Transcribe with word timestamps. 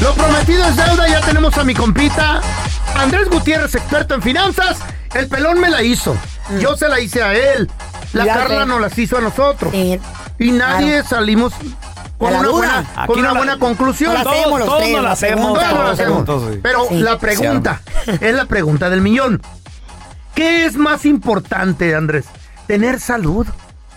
Lo 0.00 0.14
prometido 0.14 0.64
es 0.64 0.76
deuda, 0.76 1.08
ya 1.08 1.20
tenemos 1.20 1.56
a 1.58 1.64
mi 1.64 1.74
compita 1.74 2.40
Andrés 2.96 3.28
Gutiérrez, 3.28 3.74
experto 3.74 4.14
en 4.14 4.22
finanzas. 4.22 4.78
El 5.14 5.28
pelón 5.28 5.60
me 5.60 5.68
la 5.70 5.82
hizo. 5.82 6.16
Yo 6.60 6.76
se 6.76 6.88
la 6.88 7.00
hice 7.00 7.22
a 7.22 7.34
él. 7.34 7.70
La 8.12 8.24
Ya 8.24 8.34
Carla 8.34 8.60
sé. 8.62 8.66
nos 8.66 8.80
las 8.80 8.98
hizo 8.98 9.18
a 9.18 9.20
nosotros. 9.20 9.72
Sí. 9.72 10.00
Y 10.38 10.52
nadie 10.52 11.02
salimos 11.04 11.52
con 12.18 12.34
una 12.34 12.48
buena, 12.48 12.84
con 13.06 13.18
una 13.18 13.28
no 13.28 13.34
la- 13.34 13.38
buena 13.40 13.58
conclusión. 13.58 14.12
no 14.12 14.18
la 14.18 14.24
Todos, 14.24 14.36
hacemos 14.38 14.64
todos 14.64 14.78
tres, 14.80 14.92
nos 14.94 15.04
la 15.04 15.12
hacemos. 15.12 15.54
Todos 15.54 15.62
lo 15.72 15.76
todos 16.24 16.42
hacemos. 16.44 16.58
Pero 16.62 16.86
Sí. 16.88 16.94
la 17.00 17.18
pregunta 17.18 17.80
es 18.20 18.34
la 18.34 18.44
pregunta 18.46 18.90
del 18.90 19.00
millón. 19.02 19.42
¿Qué 20.34 20.64
es 20.64 20.76
más 20.76 21.04
importante, 21.04 21.94
Andrés? 21.94 22.24
¿Tener 22.66 23.00
salud 23.00 23.46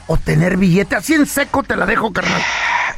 o 0.07 0.17
tener 0.17 0.57
billete? 0.57 0.95
Así 0.95 1.13
en 1.13 1.25
seco 1.25 1.63
te 1.63 1.75
la 1.75 1.85
dejo, 1.85 2.11
carnal. 2.11 2.41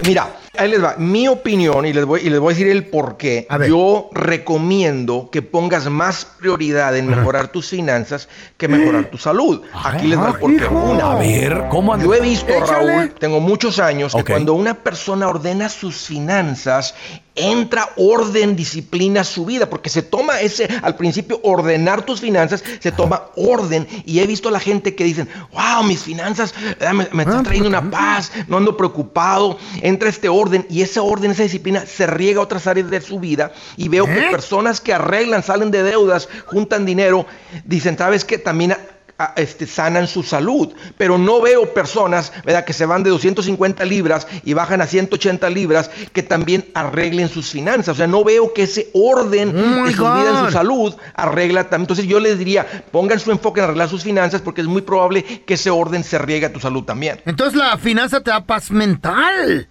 Mira, 0.05 0.27
ahí 0.57 0.69
les 0.69 0.83
va. 0.83 0.95
Mi 0.97 1.27
opinión, 1.27 1.85
y 1.85 1.93
les 1.93 2.05
voy, 2.05 2.21
y 2.21 2.29
les 2.29 2.39
voy 2.39 2.53
a 2.53 2.55
decir 2.55 2.71
el 2.71 2.85
por 2.85 3.17
qué. 3.17 3.47
Yo 3.67 4.09
recomiendo 4.13 5.29
que 5.31 5.41
pongas 5.41 5.89
más 5.89 6.25
prioridad 6.25 6.95
en 6.95 7.07
mejorar 7.07 7.49
tus 7.49 7.69
finanzas 7.69 8.27
que 8.57 8.67
mejorar 8.67 9.05
tu 9.05 9.17
salud. 9.17 9.61
Aquí 9.83 10.07
les 10.07 10.19
va 10.19 10.29
el 10.29 10.35
por 10.35 10.55
qué. 10.55 10.63
hijo. 10.63 10.75
Una, 10.75 11.11
A 11.11 11.15
ver, 11.15 11.65
¿cómo 11.69 11.97
yo 11.97 12.13
he 12.13 12.21
visto. 12.21 12.53
Raúl, 12.65 13.11
tengo 13.19 13.39
muchos 13.39 13.79
años, 13.79 14.13
que 14.15 14.23
cuando 14.23 14.53
una 14.53 14.73
persona 14.75 15.27
ordena 15.27 15.69
sus 15.69 15.95
finanzas, 15.97 16.95
entra 17.35 17.89
orden, 17.97 18.55
disciplina 18.55 19.23
su 19.23 19.45
vida, 19.45 19.69
porque 19.69 19.89
se 19.89 20.01
toma 20.01 20.39
ese, 20.39 20.69
al 20.81 20.95
principio, 20.95 21.39
ordenar 21.43 22.03
tus 22.03 22.21
finanzas, 22.21 22.63
se 22.79 22.91
toma 22.91 23.23
orden, 23.35 23.87
y 24.05 24.19
he 24.19 24.27
visto 24.27 24.49
a 24.49 24.51
la 24.51 24.59
gente 24.59 24.95
que 24.95 25.03
dicen, 25.03 25.27
wow, 25.51 25.83
mis 25.83 26.01
finanzas 26.01 26.53
eh, 26.79 26.93
me, 26.93 27.07
me 27.11 27.23
están 27.23 27.43
trayendo 27.43 27.69
una 27.69 27.89
paz, 27.89 28.31
no 28.47 28.57
ando 28.57 28.77
preocupado, 28.77 29.57
entra 29.81 30.09
este 30.09 30.29
orden, 30.29 30.44
y 30.69 30.81
ese 30.81 30.99
orden, 30.99 31.31
esa 31.31 31.43
disciplina, 31.43 31.85
se 31.85 32.05
riega 32.07 32.39
a 32.39 32.43
otras 32.43 32.67
áreas 32.67 32.89
de 32.89 33.01
su 33.01 33.19
vida, 33.19 33.51
y 33.77 33.89
veo 33.89 34.05
que 34.05 34.27
personas 34.31 34.81
que 34.81 34.93
arreglan, 34.93 35.43
salen 35.43 35.71
de 35.71 35.83
deudas, 35.83 36.27
juntan 36.45 36.85
dinero, 36.85 37.25
dicen, 37.65 37.97
¿sabes 37.97 38.25
qué? 38.25 38.37
También 38.37 38.73
a- 39.17 39.33
este, 39.37 39.65
sanan 39.65 40.07
su 40.07 40.23
salud. 40.23 40.73
Pero 40.97 41.17
no 41.17 41.39
veo 41.41 41.73
personas 41.73 42.33
¿verdad? 42.43 42.65
que 42.65 42.73
se 42.73 42.85
van 42.85 43.01
de 43.01 43.09
250 43.11 43.85
libras 43.85 44.27
y 44.43 44.53
bajan 44.53 44.81
a 44.81 44.87
180 44.87 45.49
libras 45.51 45.89
que 46.11 46.21
también 46.21 46.65
arreglen 46.73 47.29
sus 47.29 47.49
finanzas. 47.49 47.93
O 47.93 47.95
sea, 47.95 48.07
no 48.07 48.25
veo 48.25 48.53
que 48.53 48.63
ese 48.63 48.89
orden 48.93 49.55
Oh 49.55 49.85
de 49.85 49.93
su 49.93 50.01
vida 50.03 50.31
en 50.41 50.45
su 50.45 50.51
salud 50.51 50.93
arregla 51.13 51.63
también. 51.63 51.83
Entonces 51.83 52.07
yo 52.07 52.19
les 52.19 52.37
diría, 52.37 52.67
pongan 52.91 53.21
su 53.21 53.31
enfoque 53.31 53.61
en 53.61 53.65
arreglar 53.67 53.87
sus 53.87 54.03
finanzas 54.03 54.41
porque 54.41 54.59
es 54.59 54.67
muy 54.67 54.81
probable 54.81 55.23
que 55.23 55.53
ese 55.53 55.69
orden 55.69 56.03
se 56.03 56.17
riegue 56.17 56.47
a 56.47 56.51
tu 56.51 56.59
salud 56.59 56.83
también. 56.83 57.21
Entonces 57.25 57.57
la 57.57 57.77
finanza 57.77 58.19
te 58.19 58.31
da 58.31 58.45
paz 58.45 58.69
mental. 58.69 59.69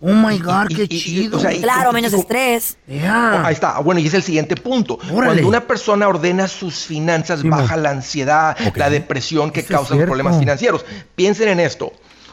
Oh 0.00 0.12
my 0.12 0.38
God, 0.38 0.66
Y- 0.70 0.74
qué 0.74 0.82
y- 0.82 0.96
y- 0.96 1.00
chido. 1.00 1.38
o 1.38 1.40
sea, 1.40 1.52
y- 1.52 1.60
Claro, 1.62 1.92
menos 1.92 2.12
estrés. 2.12 2.76
Yeah. 2.86 3.46
Ahí 3.46 3.54
está. 3.54 3.78
Bueno, 3.80 4.00
y 4.00 4.06
es 4.06 4.14
el 4.14 4.22
siguiente 4.22 4.54
punto. 4.56 4.98
Órale. 5.10 5.26
Cuando 5.42 5.48
una 5.48 5.66
persona 5.66 6.06
ordena 6.08 6.46
sus 6.48 6.84
finanzas, 6.84 7.40
Sí, 7.40 7.48
baja 7.48 7.76
la 7.76 7.90
ansiedad, 7.90 8.56
la 8.74 8.90
depresión 8.90 9.50
que 9.50 9.64
causan 9.64 9.98
los 9.98 10.06
problemas 10.06 10.38
financieros. 10.38 10.84
Piensen 11.14 11.48
en 11.48 11.60
esto. 11.60 11.92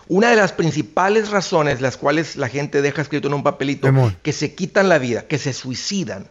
Una 0.10 0.30
de 0.30 0.36
las 0.36 0.52
principales 0.52 1.30
razones 1.32 1.80
las 1.80 1.96
cuales 1.96 2.36
la 2.36 2.50
gente 2.50 2.82
deja 2.82 3.02
escrito 3.02 3.30
en 3.30 3.34
un 3.36 3.44
papelito 3.44 3.88
que 4.22 4.34
se 4.34 4.54
quitan 4.54 4.90
la 4.90 4.98
vida, 4.98 5.26
que 5.28 5.38
se 5.38 5.54
suicidan, 5.54 6.28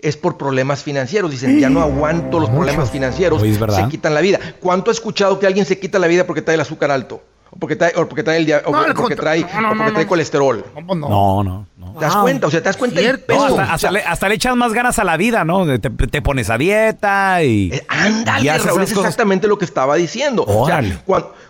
es 0.00 0.16
por 0.16 0.38
problemas 0.38 0.82
financieros. 0.82 1.30
Dicen, 1.30 1.58
ya 1.60 1.68
no 1.68 1.82
aguanto 1.82 2.40
los 2.40 2.48
problemas 2.48 2.90
financieros, 2.90 3.42
Oye, 3.42 3.52
es 3.52 3.60
verdad. 3.60 3.84
se 3.84 3.88
quitan 3.90 4.14
la 4.14 4.20
vida. 4.22 4.38
¿Cuánto 4.60 4.90
he 4.90 4.94
escuchado 4.94 5.38
que 5.38 5.46
alguien 5.46 5.66
se 5.66 5.78
quita 5.78 5.98
la 5.98 6.06
vida 6.06 6.26
porque 6.26 6.40
trae 6.40 6.54
el 6.54 6.60
azúcar 6.62 6.90
alto? 6.90 7.22
O 7.54 7.56
porque 7.56 7.76
trae, 7.76 7.92
o 7.94 8.08
porque 8.08 8.24
trae, 8.24 8.38
el, 8.38 8.46
dia- 8.46 8.62
o 8.66 8.72
No, 8.72 8.78
al 8.80 8.94
porque 8.94 9.14
trae, 9.14 9.40
no, 9.54 9.60
no, 9.60 9.68
o 9.68 9.70
porque 9.70 9.84
no, 9.84 9.92
trae 9.92 10.04
no. 10.04 10.08
colesterol. 10.08 10.64
¿Cómo 10.74 10.94
no? 10.96 11.08
No, 11.08 11.44
no. 11.44 11.66
¿Te 12.00 12.04
das 12.04 12.16
cuenta? 12.16 12.46
O 12.48 12.50
sea, 12.50 12.60
¿te 12.60 12.64
das 12.64 12.76
cuenta 12.76 12.96
del 12.96 13.04
Cierto. 13.04 13.26
peso? 13.26 13.44
Hasta, 13.44 13.52
O 13.52 13.56
sea, 13.64 13.74
hasta 13.74 13.90
le, 13.92 14.02
hasta 14.02 14.28
le 14.28 14.34
echas 14.34 14.56
más 14.56 14.72
ganas 14.72 14.98
a 14.98 15.04
la 15.04 15.16
vida, 15.16 15.44
¿no? 15.44 15.64
Te, 15.78 15.90
te 15.90 16.22
pones 16.22 16.50
a 16.50 16.58
dieta 16.58 17.44
y. 17.44 17.70
Eh, 17.72 17.86
ándale, 17.86 18.44
y 18.44 18.48
Raúl, 18.58 18.82
es 18.82 18.90
exactamente 18.90 19.46
lo 19.46 19.56
que 19.58 19.64
estaba 19.64 19.94
diciendo. 19.94 20.42
O 20.44 20.66
sea, 20.66 20.78
Órale. 20.78 20.98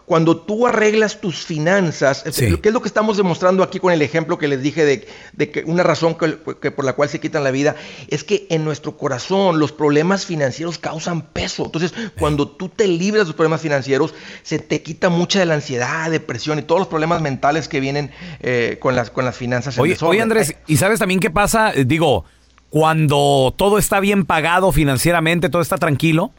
Cuan- 0.06 0.24
cuando, 0.24 0.36
tú 0.36 0.66
arreglas 0.66 1.20
tus 1.20 1.44
finanzas, 1.44 2.22
es- 2.26 2.34
Sí. 2.36 2.56
¿qué 2.58 2.68
es 2.68 2.74
lo 2.74 2.80
que 2.82 2.88
estamos 2.88 3.16
demostrando 3.16 3.62
aquí 3.62 3.78
con 3.80 3.92
el 3.92 4.00
ejemplo 4.02 4.38
que 4.38 4.48
les 4.48 4.62
dije 4.62 4.84
de, 4.84 5.06
de 5.32 5.50
que 5.50 5.64
una 5.66 5.82
razón 5.82 6.14
que, 6.14 6.38
que 6.60 6.70
por 6.70 6.84
la 6.84 6.92
cual 6.94 7.08
se 7.08 7.20
quitan 7.20 7.42
la 7.44 7.50
vida? 7.50 7.74
Es 8.08 8.24
que 8.24 8.46
en 8.50 8.64
nuestro 8.64 8.96
corazón 8.96 9.58
los 9.58 9.72
problemas 9.72 10.24
financieros 10.26 10.78
causan 10.78 11.22
peso. 11.22 11.64
Entonces, 11.66 11.92
cuando 12.18 12.48
tú 12.48 12.68
te 12.68 12.86
libras 12.88 13.22
de 13.24 13.28
los 13.28 13.34
problemas 13.34 13.60
financieros, 13.60 14.14
se 14.42 14.58
te 14.58 14.82
quita 14.82 15.08
mucha 15.08 15.38
de 15.40 15.46
la 15.46 15.54
ansiedad, 15.54 16.10
depresión 16.10 16.58
y 16.58 16.62
todos 16.62 16.80
los 16.80 16.88
problemas 16.88 17.20
mentales 17.20 17.68
que 17.68 17.80
vienen 17.80 18.10
eh, 18.40 18.78
con, 18.80 18.94
las, 18.96 19.10
con 19.10 19.24
las 19.24 19.36
finanzas. 19.36 19.78
Oye, 19.78 19.96
oye, 20.02 20.20
Andrés, 20.22 20.54
¿y 20.66 20.76
sabes 20.76 20.98
también 20.98 21.20
qué 21.20 21.30
pasa? 21.30 21.72
Eh, 21.74 21.84
Digo, 21.84 22.24
cuando 22.70 23.54
todo 23.56 23.78
está 23.78 24.00
bien 24.00 24.24
pagado 24.26 24.72
financieramente, 24.72 25.48
todo 25.48 25.62
está 25.62 25.78
tranquilo, 25.78 26.32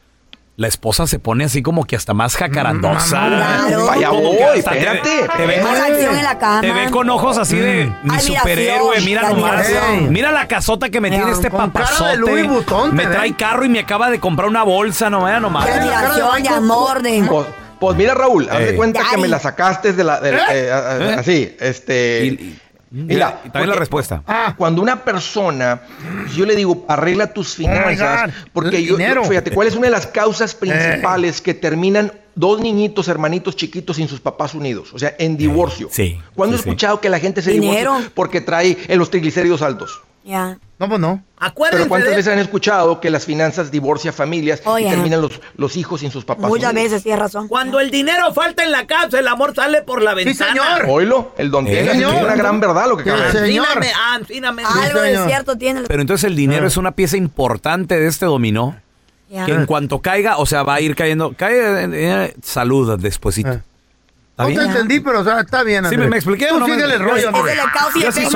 la 0.58 0.68
esposa 0.70 1.06
se 1.06 1.20
pone 1.20 1.44
así 1.44 1.62
como 1.62 1.84
que 1.84 1.96
hasta 1.98 2.14
más 2.14 2.36
jacarandosa. 2.38 3.28
Claro. 3.28 3.86
Vaya 3.88 4.10
voy, 4.10 4.38
que 4.38 4.38
te- 4.54 4.58
espérate. 4.60 5.10
Te 5.38 5.46
ve, 5.46 5.56
en 5.60 6.24
la 6.24 6.38
cama. 6.40 6.62
te 6.62 6.72
ve 6.72 6.90
con 6.92 7.10
ojos 7.10 7.38
así 7.38 7.58
de 7.58 7.86
mi 8.04 8.10
Admiración, 8.16 8.38
superhéroe, 8.38 9.02
mira 9.02 9.30
nomás. 9.30 9.68
Mira 10.10 10.32
la 10.32 10.48
casota 10.48 10.90
que 10.90 11.02
me 11.02 11.10
Mira, 11.10 11.24
tiene 11.24 11.36
este 11.38 11.50
con 11.50 11.72
papazote. 11.72 12.22
Te 12.24 12.92
me 12.94 13.06
trae 13.06 13.36
carro 13.36 13.66
y 13.66 13.70
me 13.70 13.80
acaba 13.80 14.10
de 14.10 14.20
comprar 14.20 14.48
una 14.48 14.64
bolsa, 14.64 15.10
no 15.10 15.26
vea 15.26 15.40
nomás. 15.40 15.68
Admiración, 15.68 16.30
Michael 16.38 16.56
amor, 16.58 17.02
de... 17.02 17.24
Pues, 17.30 17.48
pues 17.80 17.98
mira, 17.98 18.14
Raúl, 18.14 18.48
haz 18.50 18.60
de 18.60 18.70
Ey. 18.70 18.76
cuenta 18.78 19.02
que 19.02 19.06
Daddy. 19.12 19.22
me 19.22 19.28
la 19.28 19.40
sacaste 19.40 19.92
de 19.92 20.04
la. 20.06 20.22
de- 20.22 20.30
eh, 20.32 20.72
a- 20.72 20.78
a- 20.92 20.98
¿Eh? 20.98 21.14
Así, 21.20 21.56
este. 21.60 22.26
Y- 22.26 22.28
y- 22.30 22.60
mira, 23.04 23.42
y 23.46 23.50
también 23.50 23.70
la 23.70 23.76
respuesta. 23.76 24.24
Cuando 24.58 24.82
una 24.82 25.04
persona, 25.04 25.82
yo 26.36 26.46
le 26.46 26.56
digo, 26.56 26.86
arregla 26.88 27.34
tus 27.34 27.56
finanzas, 27.56 28.28
God. 28.28 28.34
porque 28.54 28.84
yo, 28.84 28.98
fíjate, 28.98 29.52
¿cuál 29.52 29.68
es 29.68 29.76
una 29.76 29.88
de 29.88 29.92
las 29.92 30.08
causas 30.08 30.56
principales 30.56 31.42
que 31.42 31.54
terminan 31.54 32.12
dos 32.36 32.60
niñitos, 32.60 33.08
hermanitos 33.08 33.56
chiquitos 33.56 33.98
sin 33.98 34.08
sus 34.08 34.20
papás 34.20 34.54
unidos? 34.54 34.94
O 34.94 35.00
sea, 35.00 35.16
en 35.20 35.38
divorcio. 35.38 35.90
sí, 35.92 36.20
¿Cuándo 36.34 36.56
sí, 36.58 36.62
he 36.62 36.64
sí. 36.64 36.70
escuchado 36.70 37.02
que 37.02 37.10
la 37.10 37.20
gente 37.20 37.42
se 37.42 37.52
Dinero. 37.52 37.92
divorcia 37.92 38.12
porque 38.16 38.42
trae 38.42 38.78
eh, 38.88 38.96
los 38.96 39.10
triglicéridos 39.10 39.62
altos? 39.62 40.02
Ya. 40.26 40.58
No, 40.80 40.90
pues 40.90 41.00
no. 41.00 41.24
Acuérdense 41.38 41.78
Pero 41.84 41.88
¿cuántas 41.90 42.10
de- 42.10 42.16
veces 42.18 42.34
han 42.34 42.40
escuchado 42.40 43.00
que 43.00 43.12
las 43.12 43.26
finanzas 43.26 43.70
divorcia 43.70 44.12
familias 44.12 44.62
Oh, 44.66 44.80
y 44.80 44.84
terminan 44.84 45.22
los, 45.22 45.40
los 45.56 45.78
hijos 45.78 46.02
sin 46.02 46.10
sus 46.10 46.26
papás? 46.26 46.48
Muchas 46.50 46.74
veces, 46.74 47.04
tienes 47.04 47.20
razón. 47.20 47.48
Cuando 47.48 47.80
el 47.80 47.92
dinero 47.92 48.34
falta 48.34 48.64
en 48.64 48.72
la 48.72 48.88
casa, 48.88 49.20
el 49.20 49.28
amor 49.28 49.54
sale 49.56 49.84
por 49.84 50.02
la 50.02 50.16
Sí, 50.18 50.26
ventana. 50.26 50.52
señor. 50.78 50.90
Oílo, 50.90 51.32
el 51.38 51.52
don 51.52 51.68
Eh, 51.68 51.92
señor. 51.92 52.16
es 52.16 52.22
una 52.24 52.36
gran 52.36 52.60
verdad 52.60 52.88
lo 52.90 52.98
que 52.98 53.04
acaba 53.04 53.26
de 53.26 53.32
Sí, 53.32 53.38
decir. 53.38 53.54
señor. 53.54 53.68
Ansíname, 53.68 54.64
ansíname. 54.64 54.64
Algo 54.66 55.02
de 55.02 55.26
cierto 55.28 55.58
tiene. 55.58 55.82
Pero 55.88 56.02
entonces 56.02 56.24
el 56.24 56.36
dinero 56.36 56.66
es 56.66 56.76
una 56.76 56.92
pieza 56.94 57.18
importante 57.18 58.00
de 58.00 58.08
este 58.08 58.26
dominó. 58.26 58.76
Ya. 59.30 59.46
Que 59.46 59.52
en 59.54 59.66
cuanto 59.68 60.02
caiga, 60.02 60.38
o 60.38 60.46
sea, 60.46 60.64
va 60.64 60.76
a 60.76 60.82
ir 60.82 60.96
cayendo. 60.96 61.34
Cae, 61.38 61.56
eh, 61.86 61.90
eh, 61.94 62.36
salud 62.42 63.00
despuesito. 63.00 63.50
Ah. 63.50 63.62
¿Está 64.38 64.50
No 64.50 64.54
te 64.54 64.66
entendí, 64.66 65.00
pero 65.00 65.22
o 65.22 65.24
sea, 65.24 65.40
está 65.40 65.64
bien, 65.64 65.84
Sí, 65.86 65.88
Andrés. 65.88 66.00
me, 66.02 66.10
me 66.10 66.16
expliqué. 66.18 66.48
Tú 66.50 66.60
no 66.60 66.68
me- 66.68 66.74
síguele 66.76 66.96
el 66.96 67.00
Yo- 67.00 67.06
rollo, 67.08 67.30
Es 67.30 67.36
Andrés. 67.36 67.54
el 67.58 67.72
causa 67.72 67.98
y 67.98 68.02
sí 68.02 68.08
efecto. 68.08 68.30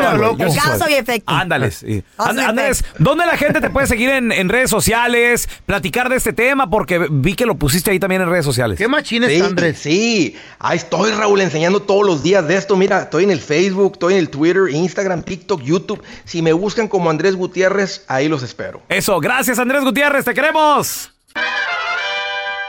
sí 0.49 0.59
causa 0.59 0.89
y 0.89 0.93
efecto. 0.93 1.33
Ándale, 1.33 1.71
sí. 1.71 2.03
Causa 2.15 2.33
y 2.33 2.37
And- 2.39 2.49
Andrés. 2.49 2.85
¿dónde 2.99 3.25
la 3.25 3.35
gente 3.35 3.59
te 3.59 3.69
puede 3.69 3.85
seguir 3.85 4.09
en, 4.11 4.31
en 4.31 4.47
redes 4.47 4.69
sociales? 4.69 5.49
Platicar 5.65 6.07
de 6.07 6.15
este 6.15 6.31
tema, 6.31 6.69
porque 6.69 7.05
vi 7.11 7.33
que 7.35 7.45
lo 7.45 7.55
pusiste 7.55 7.91
ahí 7.91 7.99
también 7.99 8.21
en 8.21 8.29
redes 8.29 8.45
sociales. 8.45 8.77
¿Qué 8.77 8.87
machín 8.87 9.25
Sí, 9.27 9.41
Andrés? 9.41 9.77
sí, 9.77 10.37
ahí 10.59 10.77
estoy 10.77 11.11
Raúl 11.11 11.41
enseñando 11.41 11.81
todos 11.81 12.05
los 12.05 12.23
días 12.23 12.47
de 12.47 12.55
esto. 12.55 12.77
Mira, 12.77 13.01
estoy 13.01 13.25
en 13.25 13.31
el 13.31 13.41
Facebook, 13.41 13.91
estoy 13.95 14.13
en 14.13 14.19
el 14.19 14.29
Twitter, 14.29 14.69
Instagram, 14.71 15.21
TikTok, 15.23 15.61
YouTube. 15.63 16.01
Si 16.23 16.41
me 16.41 16.53
buscan 16.53 16.87
como 16.87 17.09
Andrés 17.09 17.35
Gutiérrez, 17.35 18.05
ahí 18.07 18.29
los 18.29 18.41
espero. 18.41 18.81
Eso, 18.87 19.19
gracias 19.19 19.59
Andrés 19.59 19.83
Gutiérrez, 19.83 20.23
te 20.23 20.33
queremos. 20.33 21.11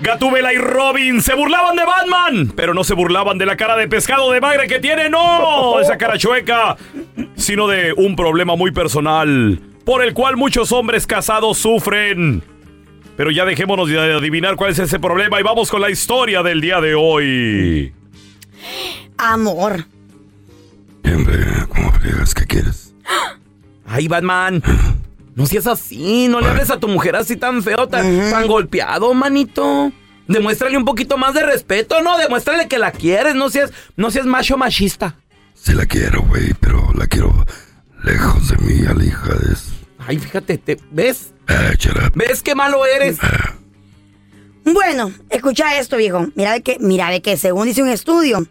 Gatúbela 0.00 0.52
y 0.52 0.58
Robin 0.58 1.22
se 1.22 1.34
burlaban 1.34 1.76
de 1.76 1.84
Batman, 1.84 2.52
pero 2.56 2.74
no 2.74 2.84
se 2.84 2.94
burlaban 2.94 3.38
de 3.38 3.46
la 3.46 3.56
cara 3.56 3.76
de 3.76 3.88
pescado 3.88 4.30
de 4.32 4.40
bagre 4.40 4.66
que 4.66 4.80
tiene, 4.80 5.08
no, 5.08 5.78
esa 5.80 5.96
cara 5.96 6.18
chueca, 6.18 6.76
sino 7.36 7.68
de 7.68 7.92
un 7.92 8.16
problema 8.16 8.56
muy 8.56 8.72
personal, 8.72 9.60
por 9.84 10.02
el 10.04 10.12
cual 10.12 10.36
muchos 10.36 10.72
hombres 10.72 11.06
casados 11.06 11.58
sufren. 11.58 12.42
Pero 13.16 13.30
ya 13.30 13.44
dejémonos 13.44 13.88
de 13.88 13.98
adivinar 13.98 14.56
cuál 14.56 14.72
es 14.72 14.78
ese 14.80 14.98
problema 14.98 15.38
y 15.38 15.44
vamos 15.44 15.70
con 15.70 15.80
la 15.80 15.90
historia 15.90 16.42
del 16.42 16.60
día 16.60 16.80
de 16.80 16.94
hoy. 16.96 17.94
Amor. 19.16 19.86
Hombre, 21.04 21.38
¿cómo 21.68 21.92
friegas? 21.92 22.34
¿Qué 22.34 22.46
quieres? 22.46 22.94
Ay, 23.86 24.08
Batman. 24.08 24.62
No 25.34 25.46
seas 25.46 25.66
así, 25.66 26.28
no 26.28 26.40
le 26.40 26.48
hables 26.48 26.70
a 26.70 26.78
tu 26.78 26.86
mujer 26.86 27.16
así 27.16 27.36
tan 27.36 27.62
feo, 27.62 27.88
tan, 27.88 28.30
tan 28.30 28.46
golpeado, 28.46 29.12
manito. 29.14 29.92
Demuéstrale 30.28 30.76
un 30.76 30.84
poquito 30.84 31.18
más 31.18 31.34
de 31.34 31.42
respeto, 31.42 32.00
¿no? 32.02 32.16
Demuéstrale 32.18 32.68
que 32.68 32.78
la 32.78 32.92
quieres, 32.92 33.34
no 33.34 33.50
seas, 33.50 33.72
no 33.96 34.10
seas 34.10 34.26
macho 34.26 34.56
machista. 34.56 35.16
Sí 35.54 35.72
la 35.72 35.86
quiero, 35.86 36.22
güey, 36.22 36.54
pero 36.60 36.90
la 36.94 37.06
quiero 37.06 37.44
lejos 38.04 38.48
de 38.48 38.56
mí, 38.58 38.86
a 38.86 38.94
la 38.94 39.04
hija 39.04 39.28
de... 39.28 39.56
Ay, 40.06 40.18
fíjate, 40.18 40.58
te, 40.58 40.78
¿ves? 40.90 41.32
Ah, 41.48 41.72
up. 41.72 42.12
¿Ves 42.14 42.42
qué 42.42 42.54
malo 42.54 42.84
eres? 42.86 43.18
Bueno, 44.64 45.12
escucha 45.30 45.78
esto, 45.78 45.96
viejo. 45.96 46.26
Mira 46.34 46.52
ve 46.52 46.62
que, 46.62 46.78
mira 46.80 47.08
ve 47.10 47.22
que 47.22 47.36
según 47.36 47.66
dice 47.66 47.82
un 47.82 47.88
estudio, 47.88 48.46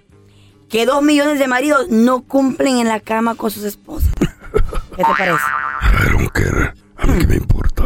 que 0.69 0.85
dos 0.85 1.01
millones 1.01 1.39
de 1.39 1.47
maridos 1.47 1.89
no 1.89 2.23
cumplen 2.23 2.77
en 2.77 2.87
la 2.87 2.99
cama 2.99 3.35
con 3.35 3.51
sus 3.51 3.63
esposas. 3.63 4.11
¿Qué 4.19 5.03
te 5.03 5.11
parece? 5.17 5.43
I 5.83 6.11
don't 6.11 6.29
care. 6.31 6.73
A 6.97 7.05
mí 7.05 7.19
qué 7.19 7.27
me 7.27 7.35
importa. 7.35 7.83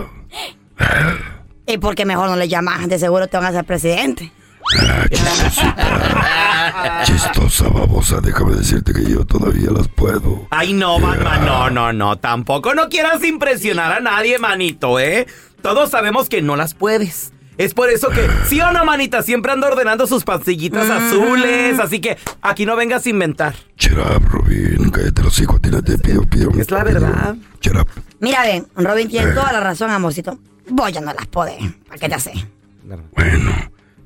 Y 1.66 1.78
porque 1.80 2.06
mejor 2.06 2.30
no 2.30 2.36
le 2.36 2.48
llamas, 2.48 2.88
de 2.88 2.98
seguro 2.98 3.28
te 3.28 3.38
van 3.38 3.48
a 3.48 3.50
hacer 3.50 3.66
presidente. 3.66 4.32
Chistosa 7.04 7.68
babosa, 7.70 8.20
déjame 8.22 8.56
decirte 8.56 8.94
que 8.94 9.10
yo 9.10 9.26
todavía 9.26 9.72
las 9.72 9.88
puedo. 9.88 10.48
Ay, 10.50 10.74
no, 10.74 11.00
Batman, 11.00 11.46
no, 11.46 11.70
no, 11.70 11.94
no. 11.94 12.18
Tampoco 12.18 12.74
no 12.74 12.90
quieras 12.90 13.24
impresionar 13.24 13.92
a 13.92 14.00
nadie, 14.00 14.40
manito, 14.40 15.00
¿eh? 15.00 15.28
Todos 15.62 15.90
sabemos 15.90 16.30
que 16.30 16.42
no 16.42 16.56
las 16.56 16.74
puedes. 16.74 17.34
Es 17.58 17.74
por 17.74 17.90
eso 17.90 18.10
que, 18.10 18.28
sí 18.48 18.62
o 18.62 18.72
no, 18.72 18.86
manita, 18.86 19.22
siempre 19.24 19.52
ando 19.52 19.68
ordenando 19.68 20.06
sus 20.08 20.24
pastillitas 20.24 20.90
azules. 20.90 21.80
Así 21.80 22.00
que 22.00 22.18
aquí 22.42 22.66
no 22.66 22.76
vengas 22.76 23.06
a 23.06 23.10
inventar. 23.10 23.56
Shut 23.78 23.98
up, 23.98 24.24
Robin. 24.30 24.90
Cállate 24.92 25.24
los 25.24 25.40
hijos, 25.40 25.62
tírate, 25.62 25.98
pido, 25.98 26.22
pido. 26.24 26.52
Es 26.58 26.70
la 26.72 26.84
verdad. 26.84 27.36
Shut 27.62 27.76
up. 27.76 27.88
Mira, 28.20 28.44
ve, 28.44 28.64
Robin 28.76 29.08
tiene 29.08 29.32
toda 29.32 29.52
la 29.52 29.60
razón, 29.60 29.90
amorcito. 29.90 30.38
Vos 30.70 30.92
ya 30.92 31.02
no 31.02 31.14
las 31.14 31.28
podés. 31.28 31.58
¿Para 31.88 31.98
qué 32.00 32.10
te 32.10 32.16
hace? 32.16 32.34
Bueno, 33.16 33.52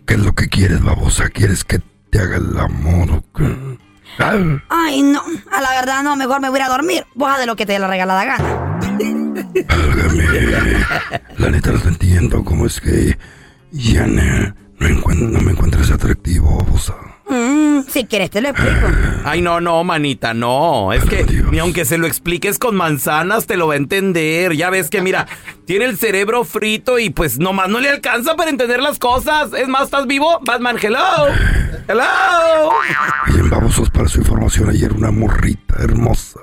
¿qué 0.06 0.13
es 0.15 0.19
lo 0.19 0.33
que 0.33 0.47
quieres, 0.47 0.81
babosa? 0.83 1.30
¿Quieres 1.30 1.63
que 1.63 1.80
te 2.09 2.19
haga 2.19 2.38
el 2.38 2.57
amor 2.57 3.12
o 3.12 3.24
qué? 3.36 3.77
Ah, 4.19 4.38
Ay, 4.69 5.01
no. 5.01 5.21
A 5.51 5.62
la 5.62 5.71
verdad, 5.71 6.04
no. 6.04 6.15
Mejor 6.15 6.42
me 6.42 6.50
voy 6.50 6.59
a 6.59 6.63
ir 6.63 6.65
a 6.65 6.69
dormir. 6.69 7.06
Vos 7.15 7.38
de 7.38 7.45
lo 7.45 7.56
que 7.56 7.65
te 7.65 7.74
dé 7.74 7.80
la 7.80 7.88
regalada 7.88 8.25
gana. 8.25 8.80
válgame. 9.68 10.86
La 11.38 11.50
neta 11.50 11.71
no 11.71 11.80
te 11.80 11.88
entiendo. 11.88 12.44
¿Cómo 12.44 12.65
es 12.65 12.81
que 12.81 13.18
ya 13.71 14.07
no, 14.07 14.56
me 14.79 15.51
encuentras 15.51 15.91
atractivo, 15.91 16.57
babosa? 16.57 16.95
Mm, 17.29 17.83
si 17.88 18.06
quieres, 18.06 18.29
te 18.29 18.41
lo 18.41 18.50
explico. 18.50 18.88
Ay, 19.23 19.41
no, 19.41 19.62
no, 19.62 19.83
manita, 19.83 20.33
no. 20.33 20.91
Es 20.91 21.06
que 21.06 21.23
ni 21.50 21.59
aunque 21.59 21.85
se 21.85 21.97
lo 21.97 22.07
expliques 22.07 22.59
con 22.59 22.75
manzanas, 22.75 23.47
te 23.47 23.56
lo 23.56 23.68
va 23.68 23.75
a 23.75 23.77
entender. 23.77 24.56
Ya 24.56 24.69
ves 24.69 24.89
que, 24.89 25.01
mira, 25.01 25.27
tiene 25.65 25.85
el 25.85 25.97
cerebro 25.97 26.44
frito 26.44 27.00
y 27.00 27.09
pues 27.09 27.39
nomás 27.39 27.69
no 27.69 27.79
le 27.79 27.89
alcanza 27.89 28.35
para 28.35 28.50
entender 28.50 28.81
las 28.81 29.00
cosas. 29.00 29.53
Es 29.53 29.68
más, 29.68 29.83
¿estás 29.83 30.07
vivo? 30.07 30.39
Batman, 30.41 30.77
hello. 30.81 31.00
Hello. 31.88 32.71
Bien, 33.27 33.50
babosos, 33.50 33.89
para 33.89 34.09
su 34.09 34.19
información, 34.19 34.69
ayer 34.69 34.91
una 34.91 35.12
morrita 35.12 35.75
hermosa 35.79 36.41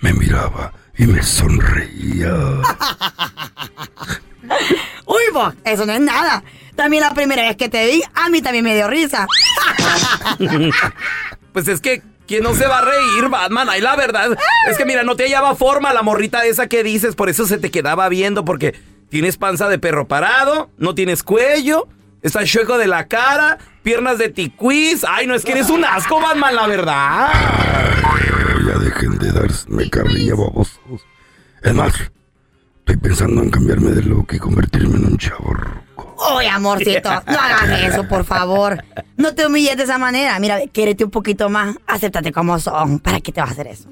me 0.00 0.12
miraba 0.12 0.72
y 0.98 1.06
me 1.06 1.22
sonreía. 1.22 2.32
Uy, 5.06 5.22
vos, 5.32 5.54
eso 5.64 5.86
no 5.86 5.92
es 5.92 6.00
nada. 6.00 6.42
También 6.74 7.02
la 7.02 7.12
primera 7.14 7.42
vez 7.42 7.56
que 7.56 7.68
te 7.68 7.86
vi, 7.86 8.02
a 8.14 8.28
mí 8.28 8.40
también 8.42 8.64
me 8.64 8.74
dio 8.74 8.88
risa. 8.88 9.26
Pues 11.52 11.68
es 11.68 11.80
que, 11.80 12.02
¿quién 12.26 12.42
no 12.42 12.54
se 12.54 12.66
va 12.66 12.78
a 12.78 12.84
reír, 12.84 13.28
Batman? 13.28 13.68
Ay, 13.68 13.82
la 13.82 13.94
verdad. 13.94 14.38
Es 14.70 14.78
que, 14.78 14.86
mira, 14.86 15.02
no 15.02 15.16
te 15.16 15.24
hallaba 15.24 15.54
forma 15.54 15.92
la 15.92 16.00
morrita 16.00 16.46
esa 16.46 16.66
que 16.66 16.82
dices, 16.82 17.14
por 17.14 17.28
eso 17.28 17.46
se 17.46 17.58
te 17.58 17.70
quedaba 17.70 18.08
viendo, 18.08 18.44
porque 18.44 18.74
tienes 19.10 19.36
panza 19.36 19.68
de 19.68 19.78
perro 19.78 20.08
parado, 20.08 20.70
no 20.78 20.94
tienes 20.94 21.22
cuello, 21.22 21.88
estás 22.22 22.48
chueco 22.48 22.78
de 22.78 22.86
la 22.86 23.06
cara, 23.06 23.58
piernas 23.82 24.16
de 24.16 24.30
ticuiz. 24.30 25.04
Ay, 25.06 25.26
no 25.26 25.34
es 25.34 25.44
que 25.44 25.52
eres 25.52 25.68
un 25.68 25.84
asco, 25.84 26.20
Batman, 26.20 26.54
la 26.56 26.66
verdad. 26.66 27.32
Ya 28.66 28.78
dejen 28.78 29.18
de 29.18 29.30
darme 29.30 29.90
carrilla, 29.90 30.34
babosos. 30.34 31.02
Es 31.62 31.74
más, 31.74 31.92
estoy 32.92 33.10
pensando 33.10 33.42
en 33.42 33.50
cambiarme 33.50 33.90
de 33.92 34.02
look 34.02 34.28
y 34.32 34.38
convertirme 34.38 34.96
en 34.96 35.06
un 35.06 35.16
chavo. 35.16 35.54
Uy, 36.36 36.46
amorcito, 36.46 37.10
no 37.10 37.38
hagas 37.38 37.82
eso, 37.84 38.06
por 38.06 38.24
favor. 38.24 38.84
No 39.16 39.34
te 39.34 39.46
humilles 39.46 39.76
de 39.76 39.84
esa 39.84 39.98
manera. 39.98 40.38
Mira, 40.38 40.60
quérete 40.66 41.04
un 41.04 41.10
poquito 41.10 41.48
más. 41.48 41.76
Acéptate 41.86 42.32
como 42.32 42.58
son. 42.58 43.00
¿Para 43.00 43.20
qué 43.20 43.32
te 43.32 43.40
vas 43.40 43.50
a 43.50 43.52
hacer 43.52 43.66
eso? 43.68 43.88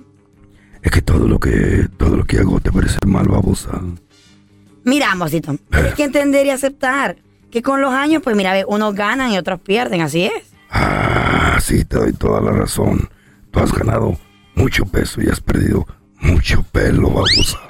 Es 0.83 0.91
que 0.91 1.03
todo 1.03 1.27
lo 1.27 1.39
que 1.39 1.89
todo 1.97 2.17
lo 2.17 2.25
que 2.25 2.39
hago 2.39 2.61
te 2.61 2.71
parece 2.71 2.99
mal, 3.07 3.27
babosa. 3.27 3.81
Mira, 4.85 5.13
amorcito, 5.13 5.57
tienes 5.71 5.95
que 5.95 6.05
entender 6.05 6.47
y 6.47 6.51
aceptar 6.51 7.17
que 7.51 7.63
con 7.63 7.81
los 7.81 7.93
años, 7.93 8.23
pues 8.23 8.37
mira, 8.37 8.55
unos 8.67 8.95
ganan 8.95 9.33
y 9.33 9.39
otros 9.39 9.61
pierden, 9.61 10.01
así 10.03 10.25
es. 10.25 10.53
Ah, 10.71 11.59
sí, 11.61 11.85
te 11.85 11.97
doy 11.97 12.13
toda 12.13 12.41
la 12.41 12.53
razón. 12.53 13.09
Tú 13.51 13.61
has 13.61 13.73
ganado 13.73 14.17
mucho 14.55 14.85
peso 14.85 15.21
y 15.21 15.29
has 15.29 15.41
perdido 15.41 15.87
mucho 16.21 16.63
pelo, 16.71 17.11
babosa. 17.11 17.70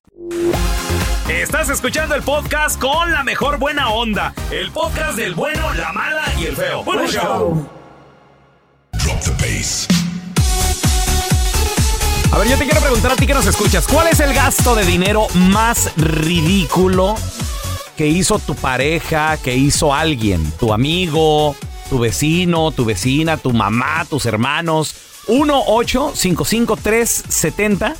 Estás 1.29 1.69
escuchando 1.69 2.13
el 2.15 2.23
podcast 2.23 2.79
con 2.79 3.11
la 3.11 3.23
mejor 3.23 3.57
buena 3.57 3.89
onda. 3.89 4.33
El 4.51 4.69
podcast 4.71 5.17
del 5.17 5.33
bueno, 5.33 5.73
la 5.73 5.93
mala 5.93 6.23
y 6.37 6.45
el 6.45 6.55
feo. 6.55 6.83
Bueno, 6.83 7.07
show. 7.07 7.67
A 12.31 12.37
ver, 12.37 12.47
yo 12.47 12.57
te 12.57 12.65
quiero 12.65 12.81
preguntar 12.81 13.11
a 13.11 13.15
ti 13.15 13.25
que 13.25 13.33
nos 13.33 13.45
escuchas, 13.47 13.87
¿cuál 13.87 14.07
es 14.07 14.19
el 14.19 14.33
gasto 14.33 14.75
de 14.75 14.85
dinero 14.85 15.27
más 15.33 15.91
ridículo 15.95 17.15
que 17.97 18.07
hizo 18.07 18.37
tu 18.39 18.53
pareja, 18.55 19.37
que 19.37 19.55
hizo 19.55 19.93
alguien, 19.93 20.51
tu 20.59 20.73
amigo, 20.73 21.55
tu 21.89 21.99
vecino, 21.99 22.71
tu 22.71 22.85
vecina, 22.85 23.37
tu 23.37 23.53
mamá, 23.53 24.05
tus 24.09 24.25
hermanos? 24.25 24.95
1 25.27 25.63
8 25.67 26.11
70 26.15 27.95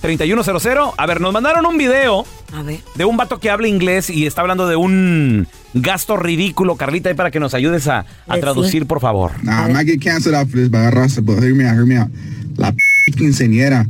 3100. 0.00 0.78
A 0.96 1.06
ver, 1.06 1.20
nos 1.20 1.32
mandaron 1.32 1.66
un 1.66 1.76
video 1.76 2.24
A 2.52 2.62
ver. 2.62 2.80
de 2.94 3.04
un 3.04 3.16
vato 3.16 3.38
que 3.38 3.50
habla 3.50 3.68
inglés 3.68 4.10
y 4.10 4.26
está 4.26 4.40
hablando 4.40 4.66
de 4.68 4.76
un 4.76 5.46
gasto 5.74 6.16
ridículo. 6.16 6.76
Carlita, 6.76 7.08
ahí 7.10 7.14
para 7.14 7.30
que 7.30 7.40
nos 7.40 7.54
ayudes 7.54 7.86
a, 7.88 8.04
a 8.26 8.38
traducir, 8.38 8.86
por 8.86 9.00
favor. 9.00 9.32
Nah, 9.42 9.68
I 9.68 9.72
might 9.72 9.86
get 9.86 10.00
canceled 10.02 10.34
out 10.34 10.48
for 10.48 10.58
this, 10.58 10.68
but 10.70 10.78
I 10.78 11.40
hear 11.40 11.54
me 11.54 11.64
out, 11.64 11.74
hear 11.74 11.86
me 11.86 11.96
out. 11.98 12.08
La 12.56 12.72
p 12.72 12.78
quinceañera. 13.16 13.86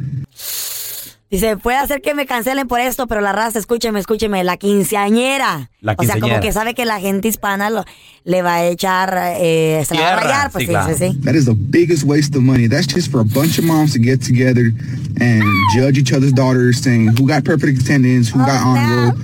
Dice, 1.31 1.57
puede 1.57 1.77
hacer 1.79 2.03
que 2.03 2.13
me 2.15 2.27
cancelen 2.27 2.67
por 2.67 2.81
esto, 2.81 3.07
pero 3.07 3.21
la 3.21 3.31
raza, 3.33 3.59
escúcheme, 3.61 4.01
escúcheme, 4.01 4.43
la 4.43 4.57
quinceañera. 4.57 5.71
La 5.81 5.93
O 5.93 6.03
sea, 6.03 6.15
como 6.15 6.23
quinceañera. 6.27 6.41
que 6.41 6.53
sabe 6.53 6.75
que 6.75 6.85
la 6.85 6.99
gente 6.99 7.29
hispana 7.29 7.71
lo- 7.71 7.85
le 8.25 8.43
va 8.43 8.55
a 8.57 8.65
echar, 8.67 9.17
eh, 9.39 9.85
se 9.87 9.95
la 9.95 10.01
va 10.01 10.13
a 10.15 10.17
rayar, 10.17 10.51
pues 10.51 10.63
sí, 10.63 10.67
sí, 10.67 10.73
claro. 10.73 10.97
sí, 10.97 11.09
sí. 11.13 11.21
That 11.25 11.35
is 11.35 11.45
the 11.45 11.55
biggest 11.55 12.03
waste 12.03 12.37
of 12.37 12.43
money. 12.43 12.69
That's 12.69 12.89
just 12.93 13.13
for 13.13 13.21
a 13.21 13.25
bunch 13.25 13.59
of 13.61 13.65
moms 13.65 13.93
to 13.93 14.01
get 14.01 14.21
together 14.27 14.73
and 15.21 15.45
judge 15.77 15.99
each 15.99 16.13
other's 16.13 16.35
daughters, 16.35 16.81
saying 16.81 17.11
who 17.17 17.27
got 17.29 17.45
perfect 17.45 17.81
attendance, 17.81 18.29
who 18.35 18.41
got 18.45 18.61
honor 18.65 19.13
roll. 19.13 19.15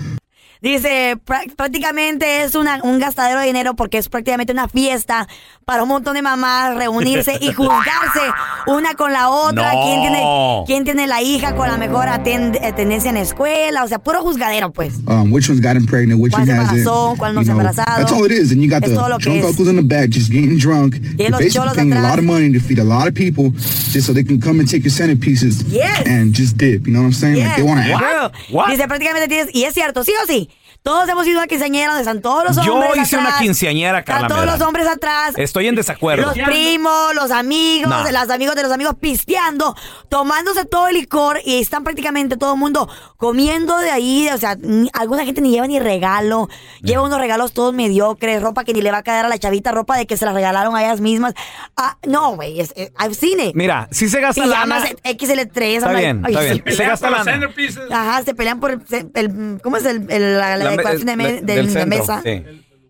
Dice, 0.62 1.16
prá- 1.24 1.44
prácticamente 1.54 2.42
es 2.42 2.54
una- 2.54 2.80
un 2.82 2.98
gastadero 2.98 3.40
de 3.40 3.46
dinero 3.46 3.74
porque 3.76 3.98
es 3.98 4.08
prácticamente 4.08 4.52
una 4.52 4.68
fiesta 4.68 5.28
para 5.66 5.82
un 5.82 5.88
montón 5.88 6.14
de 6.14 6.22
mamás 6.22 6.76
reunirse 6.76 7.38
y 7.40 7.52
juzgarse 7.52 8.20
una 8.68 8.94
con 8.94 9.12
la 9.12 9.30
otra. 9.30 9.72
No. 9.72 9.82
¿Quién, 9.82 10.00
tiene, 10.00 10.22
¿Quién 10.64 10.84
tiene 10.84 11.06
la 11.08 11.22
hija 11.22 11.56
con 11.56 11.66
la 11.66 11.76
mejor 11.76 12.06
aten- 12.06 12.56
eh, 12.62 12.72
tendencia 12.72 13.08
en 13.08 13.16
la 13.16 13.22
escuela? 13.22 13.82
O 13.82 13.88
sea, 13.88 13.98
puro 13.98 14.22
juzgadero, 14.22 14.72
pues. 14.72 14.94
Um, 15.08 15.32
which 15.32 15.48
one's 15.50 15.60
gotten 15.60 15.84
pregnant, 15.84 16.20
which 16.22 16.32
¿Cuál 16.32 16.46
se 16.46 16.52
embarazó, 16.52 17.14
cuál 17.18 17.34
no 17.34 17.40
se 17.40 17.46
know, 17.46 17.58
embarazado? 17.58 17.96
That's 17.98 18.12
all 18.12 18.24
it 18.26 18.30
is. 18.30 18.52
And 18.52 18.62
you 18.62 18.70
got 18.70 18.84
Es 18.84 18.90
the 18.90 18.94
todo 18.94 19.08
lo 19.08 19.18
que 19.18 19.24
drunk 19.24 19.38
es. 19.40 19.44
uncles 19.50 19.68
in 19.68 19.74
the 19.74 19.82
back 19.82 20.08
just 20.10 20.30
getting 20.30 20.56
drunk. 20.56 20.94
You're 21.18 21.36
basically 21.36 21.68
paying 21.74 21.92
a 21.94 22.00
lot 22.00 22.20
of 22.20 22.24
money 22.24 22.52
to 22.52 22.60
feed 22.60 22.78
a 22.78 22.84
lot 22.84 23.08
of 23.08 23.14
people 23.14 23.50
just 23.90 24.06
so 24.06 24.12
they 24.14 24.22
can 24.22 24.38
come 24.40 24.60
and 24.60 24.70
take 24.70 24.84
your 24.84 24.92
centerpieces 24.94 25.64
Yes. 25.68 26.06
and 26.06 26.32
just 26.32 26.56
dip. 26.58 26.86
You 26.86 26.92
know 26.92 27.00
what 27.00 27.06
I'm 27.06 27.12
saying? 27.12 27.42
Like 27.44 27.56
they 27.56 27.64
want 27.64 27.80
to. 27.84 28.30
Dice 28.70 28.86
prácticamente 28.86 29.26
tienes, 29.26 29.48
y 29.52 29.64
es 29.64 29.74
cierto, 29.74 30.04
sí 30.04 30.12
o 30.22 30.26
sí. 30.28 30.48
Todos 30.86 31.08
hemos 31.08 31.26
ido 31.26 31.38
a 31.38 31.42
una 31.42 31.46
quinceañera 31.48 31.88
donde 31.88 32.02
están 32.02 32.22
todos 32.22 32.44
los 32.44 32.64
Yo 32.64 32.74
hombres 32.74 32.92
hice 32.96 33.16
una 33.16 33.24
atrás. 33.30 33.42
quinceañera, 33.42 34.04
Carla 34.04 34.20
Están 34.20 34.28
todos 34.28 34.40
Medrano. 34.42 34.58
los 34.58 34.68
hombres 34.68 34.86
atrás. 34.86 35.34
Estoy 35.36 35.66
en 35.66 35.74
desacuerdo. 35.74 36.26
Los 36.32 36.38
primos, 36.46 37.12
los 37.16 37.32
amigos, 37.32 37.90
No. 37.90 38.08
los 38.08 38.30
amigos 38.30 38.54
de 38.54 38.62
los 38.62 38.70
amigos 38.70 38.94
pisteando, 39.00 39.74
tomándose 40.08 40.64
todo 40.64 40.86
el 40.86 40.94
licor 40.94 41.40
y 41.44 41.60
están 41.60 41.82
prácticamente 41.82 42.36
todo 42.36 42.52
el 42.54 42.60
mundo 42.60 42.88
comiendo 43.16 43.76
de 43.78 43.90
ahí. 43.90 44.28
O 44.32 44.38
sea, 44.38 44.54
ni- 44.60 44.88
alguna 44.92 45.24
gente 45.24 45.40
ni 45.40 45.50
lleva 45.50 45.66
ni 45.66 45.80
regalo, 45.80 46.48
lleva 46.82 47.02
unos 47.02 47.18
regalos 47.18 47.52
todos 47.52 47.74
mediocres, 47.74 48.40
ropa 48.40 48.62
que 48.62 48.72
ni 48.72 48.80
le 48.80 48.92
va 48.92 48.98
a 48.98 49.02
quedar 49.02 49.24
a 49.24 49.28
la 49.28 49.38
chavita, 49.40 49.72
ropa 49.72 49.96
de 49.96 50.06
que 50.06 50.16
se 50.16 50.24
la 50.24 50.32
regalaron 50.32 50.76
a 50.76 50.84
ellas 50.84 51.00
mismas. 51.00 51.34
Ah, 51.76 51.96
no, 52.06 52.36
güey, 52.36 52.60
es, 52.60 52.72
es- 52.76 52.92
I've 53.00 53.14
seen 53.14 53.40
it. 53.40 53.56
Mira, 53.56 53.88
si 53.90 54.08
se 54.08 54.20
gasta 54.20 54.40
Pijamas 54.44 54.84
lana. 54.84 54.94
XL3. 55.02 55.78
Está 55.78 55.92
bien, 55.94 56.22
está 56.24 56.40
bien. 56.42 56.62
Se 56.76 56.84
gasta 56.86 57.10
lana. 57.10 57.50
Ajá, 57.90 58.22
se 58.22 58.34
pelean 58.36 58.60
por 58.60 58.70
el, 58.70 58.80
el- 59.14 59.60
¿cómo 59.64 59.78
es 59.78 59.84
el, 59.84 60.06
el- 60.12 60.38
la, 60.38 60.56
la 60.56 60.75
La 60.75 60.75
de, 60.76 61.16
me- 61.16 61.86
mesa? 61.86 62.22
sí. 62.22 62.42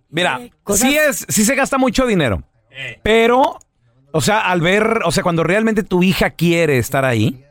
Mira, 0.09 0.40
Cosas- 0.62 0.88
sí 0.88 0.97
es, 0.97 1.26
sí 1.28 1.45
se 1.45 1.55
gasta 1.55 1.78
mucho 1.78 2.07
dinero. 2.07 2.43
Pero, 3.02 3.59
o 4.12 4.21
sea, 4.21 4.40
al 4.40 4.61
ver, 4.61 5.00
o 5.05 5.11
sea, 5.11 5.23
cuando 5.23 5.43
realmente 5.43 5.83
tu 5.83 6.02
hija 6.02 6.31
quiere 6.31 6.78
estar 6.78 7.05
ahí, 7.05 7.43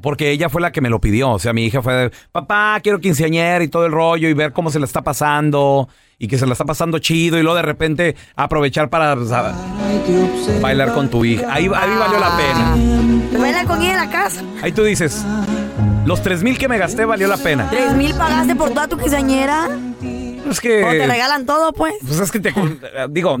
porque 0.00 0.30
ella 0.30 0.48
fue 0.48 0.62
la 0.62 0.72
que 0.72 0.80
me 0.80 0.88
lo 0.88 1.00
pidió. 1.00 1.30
O 1.30 1.38
sea, 1.38 1.52
mi 1.52 1.66
hija 1.66 1.82
fue 1.82 1.94
de, 1.94 2.10
papá, 2.32 2.78
quiero 2.82 3.00
quinceañera 3.00 3.62
y 3.62 3.68
todo 3.68 3.84
el 3.86 3.92
rollo 3.92 4.28
y 4.28 4.32
ver 4.32 4.52
cómo 4.52 4.70
se 4.70 4.78
la 4.78 4.86
está 4.86 5.02
pasando 5.02 5.88
y 6.18 6.26
que 6.28 6.38
se 6.38 6.46
la 6.46 6.52
está 6.52 6.64
pasando 6.64 6.98
chido 6.98 7.38
y 7.38 7.42
luego 7.42 7.56
de 7.56 7.62
repente 7.62 8.16
aprovechar 8.36 8.88
para 8.88 9.14
bailar 10.60 10.92
con 10.94 11.08
tu 11.10 11.24
hija. 11.24 11.46
Ahí, 11.52 11.64
ahí 11.64 11.70
valió 11.98 12.18
la 12.18 12.36
pena. 12.36 12.76
Baila 13.38 13.64
con 13.64 13.80
ella 13.82 13.90
en 13.92 13.96
la 13.96 14.10
casa. 14.10 14.42
Ahí 14.62 14.72
tú 14.72 14.84
dices, 14.84 15.24
los 16.04 16.22
tres 16.22 16.42
mil 16.42 16.58
que 16.58 16.68
me 16.68 16.78
gasté 16.78 17.04
valió 17.04 17.28
la 17.28 17.36
pena. 17.36 17.68
¿Tres 17.70 17.94
mil 17.94 18.14
pagaste 18.14 18.54
por 18.56 18.70
toda 18.70 18.88
tu 18.88 18.96
quinceañera? 18.96 19.68
Es 20.48 20.60
que... 20.60 20.84
¿O 20.84 20.90
te 20.90 21.06
regalan 21.06 21.46
todo, 21.46 21.72
pues? 21.72 21.94
Pues 22.06 22.20
es 22.20 22.30
que 22.30 22.40
te... 22.40 22.52
Digo, 23.10 23.36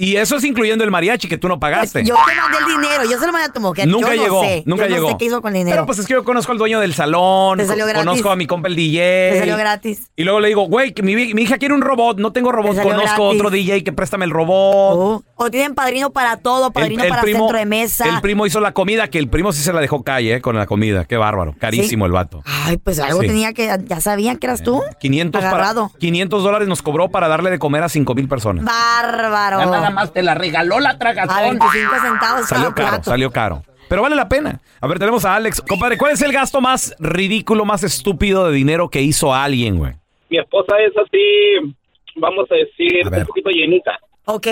y 0.00 0.16
eso 0.16 0.36
es 0.36 0.44
incluyendo 0.44 0.82
el 0.84 0.90
mariachi 0.90 1.28
que 1.28 1.36
tú 1.38 1.46
no 1.48 1.60
pagaste. 1.60 2.02
Yo 2.04 2.14
te 2.14 2.34
mandé 2.34 2.58
el 2.58 2.80
dinero, 2.80 3.04
yo 3.04 3.18
se 3.18 3.26
lo 3.26 3.32
mandé 3.32 3.48
a 3.48 3.52
tu 3.52 3.60
mujer. 3.60 3.86
Nunca 3.86 4.14
yo 4.14 4.16
no 4.16 4.22
llegó, 4.22 4.42
sé, 4.44 4.62
nunca 4.66 4.84
yo 4.88 4.94
llegó. 4.94 5.06
No 5.08 5.12
sé 5.12 5.18
qué 5.18 5.24
hizo 5.26 5.42
con 5.42 5.52
el 5.54 5.58
dinero. 5.60 5.76
Pero 5.76 5.86
pues 5.86 5.98
es 5.98 6.06
que 6.06 6.14
yo 6.14 6.24
conozco 6.24 6.52
al 6.52 6.58
dueño 6.58 6.80
del 6.80 6.94
salón, 6.94 7.58
Te 7.58 7.66
salió 7.66 7.84
gratis. 7.86 8.04
conozco 8.06 8.30
a 8.30 8.36
mi 8.36 8.46
compa 8.46 8.68
el 8.68 8.76
DJ. 8.76 9.30
Te 9.32 9.38
salió 9.40 9.56
gratis. 9.56 10.10
Y 10.16 10.24
luego 10.24 10.40
le 10.40 10.48
digo, 10.48 10.62
güey, 10.68 10.92
que 10.94 11.02
mi, 11.02 11.14
mi 11.34 11.42
hija 11.42 11.58
quiere 11.58 11.74
un 11.74 11.82
robot, 11.82 12.18
no 12.18 12.32
tengo 12.32 12.50
robot, 12.52 12.70
Te 12.72 12.76
salió 12.78 12.92
conozco 12.96 13.22
gratis. 13.24 13.40
otro 13.40 13.50
DJ 13.50 13.84
que 13.84 13.92
préstame 13.92 14.24
el 14.24 14.30
robot. 14.30 15.22
O 15.36 15.50
tienen 15.50 15.74
padrino 15.74 16.10
para 16.10 16.36
todo, 16.38 16.70
padrino 16.70 17.04
para 17.08 17.22
centro 17.22 17.56
de 17.58 17.66
mesa. 17.66 18.08
el 18.08 18.20
primo 18.20 18.46
hizo 18.46 18.60
la 18.60 18.72
comida, 18.72 19.08
que 19.08 19.18
el 19.18 19.28
primo 19.28 19.52
sí 19.52 19.62
se 19.62 19.72
la 19.72 19.80
dejó 19.80 20.02
calle 20.02 20.34
eh, 20.36 20.40
con 20.40 20.56
la 20.56 20.66
comida, 20.66 21.04
qué 21.04 21.16
bárbaro, 21.16 21.54
carísimo 21.58 22.04
Sí. 22.04 22.06
el 22.06 22.12
vato. 22.12 22.42
Ay, 22.46 22.76
pues 22.78 22.98
algo 23.00 23.20
Sí. 23.20 23.26
tenía 23.26 23.52
que. 23.52 23.70
Ya 23.86 24.00
sabían 24.00 24.36
que 24.38 24.46
eras 24.46 24.62
tú. 24.62 24.80
500, 25.00 25.40
para, 25.42 25.50
Agarrado. 25.54 25.90
500 25.98 26.42
dólares 26.42 26.68
nos 26.68 26.82
cobró 26.82 27.08
para 27.10 27.28
darle 27.28 27.50
de 27.50 27.58
comer 27.58 27.82
a 27.82 27.88
5 27.88 28.14
mil 28.14 28.28
personas. 28.28 28.64
Bárbaro. 28.64 29.58
Nada 29.90 30.00
más 30.06 30.12
te 30.12 30.22
la 30.22 30.34
regaló 30.34 30.80
la 30.80 30.90
A 30.90 30.98
tragazón. 30.98 31.58
25 31.58 31.94
centavos 32.02 32.48
Salió 32.48 32.74
caro, 32.74 32.88
plato. 32.90 33.10
salió 33.10 33.30
caro. 33.30 33.62
Pero 33.88 34.02
vale 34.02 34.14
la 34.16 34.28
pena. 34.28 34.60
A 34.80 34.86
ver, 34.86 34.98
tenemos 34.98 35.24
a 35.24 35.34
Alex. 35.34 35.60
Compadre, 35.62 35.98
¿cuál 35.98 36.12
es 36.12 36.22
el 36.22 36.32
gasto 36.32 36.60
más 36.60 36.94
ridículo, 37.00 37.64
más 37.64 37.82
estúpido 37.82 38.46
de 38.48 38.52
dinero 38.54 38.88
que 38.88 39.02
hizo 39.02 39.34
alguien, 39.34 39.78
güey? 39.78 39.94
Mi 40.28 40.38
esposa 40.38 40.76
es 40.78 40.92
así, 40.96 41.74
vamos 42.14 42.46
a 42.50 42.54
decir, 42.54 43.04
un 43.06 43.24
poquito 43.26 43.50
llenita. 43.50 43.98
Ok. 44.26 44.46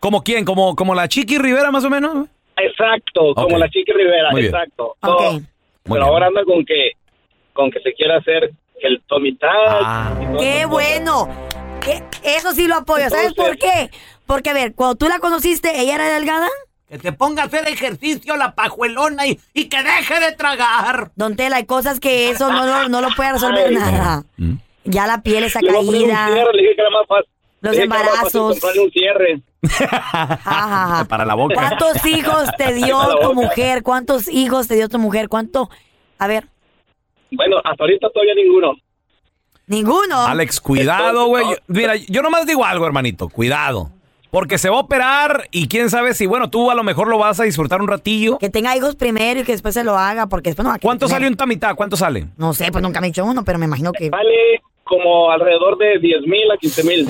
¿Como 0.00 0.22
quién? 0.22 0.44
¿Como, 0.46 0.74
como 0.74 0.94
la 0.94 1.06
Chiqui 1.06 1.36
Rivera, 1.38 1.70
más 1.70 1.84
o 1.84 1.90
menos? 1.90 2.28
Exacto, 2.56 3.34
como 3.34 3.56
la 3.58 3.68
chica 3.68 3.92
Rivera, 3.94 4.30
Muy 4.32 4.42
bien. 4.42 4.54
exacto. 4.54 4.96
Ok. 5.02 5.20
So, 5.20 5.32
Muy 5.32 5.42
pero 5.84 5.94
bien. 5.94 6.02
ahora 6.02 6.26
anda 6.26 6.42
con 6.44 6.64
que 6.64 6.92
con 7.52 7.70
que 7.70 7.80
se 7.80 7.92
quiere 7.92 8.14
hacer 8.16 8.50
el 8.82 9.02
Tommy 9.06 9.34
Tag. 9.36 9.50
Ah. 9.52 10.14
¡Qué 10.38 10.64
bueno! 10.66 11.28
Eso 12.22 12.52
sí 12.52 12.66
lo 12.66 12.76
apoyo. 12.76 13.08
¿Sabes 13.10 13.34
por 13.34 13.56
qué? 13.58 13.90
Porque, 14.28 14.50
a 14.50 14.52
ver, 14.52 14.74
cuando 14.74 14.94
tú 14.94 15.08
la 15.08 15.18
conociste, 15.18 15.80
¿ella 15.80 15.96
era 15.96 16.08
delgada? 16.14 16.46
Que 16.88 16.98
te 16.98 17.12
ponga 17.12 17.42
a 17.42 17.46
hacer 17.46 17.66
ejercicio 17.66 18.36
la 18.36 18.54
pajuelona 18.54 19.26
y, 19.26 19.40
y 19.54 19.68
que 19.68 19.82
deje 19.82 20.20
de 20.20 20.32
tragar. 20.32 21.10
Don 21.16 21.34
Tela, 21.34 21.56
hay 21.56 21.66
cosas 21.66 21.98
que 21.98 22.30
eso 22.30 22.52
no, 22.52 22.64
lo- 22.66 22.88
no 22.88 23.00
lo 23.00 23.08
puede 23.16 23.32
resolver 23.32 23.72
nada. 23.72 24.22
Mm. 24.36 24.52
Ya 24.84 25.06
la 25.06 25.22
piel 25.22 25.44
está 25.44 25.60
Le 25.60 25.72
caída. 25.72 26.26
cierre, 26.28 26.52
le 26.54 26.62
dije 26.62 26.74
que 26.76 26.80
era 26.80 26.90
más 26.90 27.06
fácil. 27.08 27.30
Los 27.60 27.76
le 27.76 27.88
fácil 27.88 28.06
embarazos. 28.06 28.52
comprarle 28.52 28.80
un 28.82 28.90
cierre. 28.90 29.42
Ajá. 30.12 31.04
Para 31.08 31.24
la 31.24 31.34
boca. 31.34 31.54
¿Cuántos 31.54 32.06
hijos 32.06 32.48
te 32.56 32.72
dio 32.74 32.98
tu 33.20 33.34
mujer? 33.34 33.82
¿Cuántos 33.82 34.28
hijos 34.28 34.68
te 34.68 34.74
dio 34.76 34.88
tu 34.88 34.98
mujer? 34.98 35.28
¿Cuánto? 35.28 35.68
A 36.18 36.26
ver, 36.26 36.46
Bueno, 37.30 37.56
hasta 37.64 37.82
ahorita 37.84 38.08
todavía 38.12 38.34
ninguno. 38.34 38.72
ninguno. 39.66 40.26
Alex, 40.26 40.60
cuidado, 40.60 41.26
güey. 41.26 41.44
Mira, 41.66 41.96
yo 41.96 42.22
nomás 42.22 42.46
digo 42.46 42.64
algo, 42.64 42.86
hermanito. 42.86 43.28
Cuidado. 43.28 43.90
Porque 44.30 44.58
se 44.58 44.68
va 44.68 44.76
a 44.76 44.80
operar 44.80 45.48
y 45.50 45.68
quién 45.68 45.88
sabe 45.88 46.12
si, 46.12 46.26
bueno, 46.26 46.50
tú 46.50 46.70
a 46.70 46.74
lo 46.74 46.82
mejor 46.84 47.08
lo 47.08 47.16
vas 47.18 47.40
a 47.40 47.44
disfrutar 47.44 47.80
un 47.80 47.88
ratillo. 47.88 48.38
Que 48.38 48.50
tenga 48.50 48.76
hijos 48.76 48.94
primero 48.94 49.40
y 49.40 49.44
que 49.44 49.52
después 49.52 49.72
se 49.74 49.84
lo 49.84 49.96
haga, 49.96 50.26
porque 50.26 50.50
después 50.50 50.64
no 50.64 50.70
va 50.70 50.76
a 50.76 50.78
¿Cuánto 50.78 51.08
sale 51.08 51.26
un 51.26 51.36
tamitá? 51.36 51.74
¿Cuánto 51.74 51.96
sale? 51.96 52.26
No 52.36 52.52
sé, 52.52 52.70
pues 52.70 52.82
nunca 52.82 53.00
me 53.00 53.06
he 53.06 53.10
hecho 53.10 53.24
uno, 53.24 53.42
pero 53.44 53.58
me 53.58 53.64
imagino 53.64 53.90
que... 53.92 54.10
Vale 54.10 54.60
como 54.84 55.30
alrededor 55.30 55.76
de 55.78 55.98
10 55.98 56.22
mil 56.26 56.50
a 56.50 56.56
15 56.58 56.84
mil. 56.84 57.08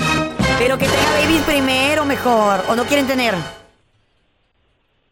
Pero 0.59 0.77
que 0.79 0.87
tenga 0.87 1.11
babies 1.23 1.43
primero 1.43 2.05
mejor, 2.05 2.65
o 2.69 2.75
no 2.77 2.85
quieren 2.85 3.07
tener. 3.07 3.35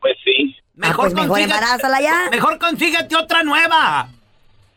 Pues 0.00 0.14
sí. 0.24 0.56
Ah, 0.82 0.92
pues 0.96 1.14
mejor 1.14 1.40
embarázala 1.40 2.00
ya. 2.00 2.28
Mejor 2.30 2.58
consíguete 2.58 3.16
otra 3.16 3.42
nueva. 3.42 4.08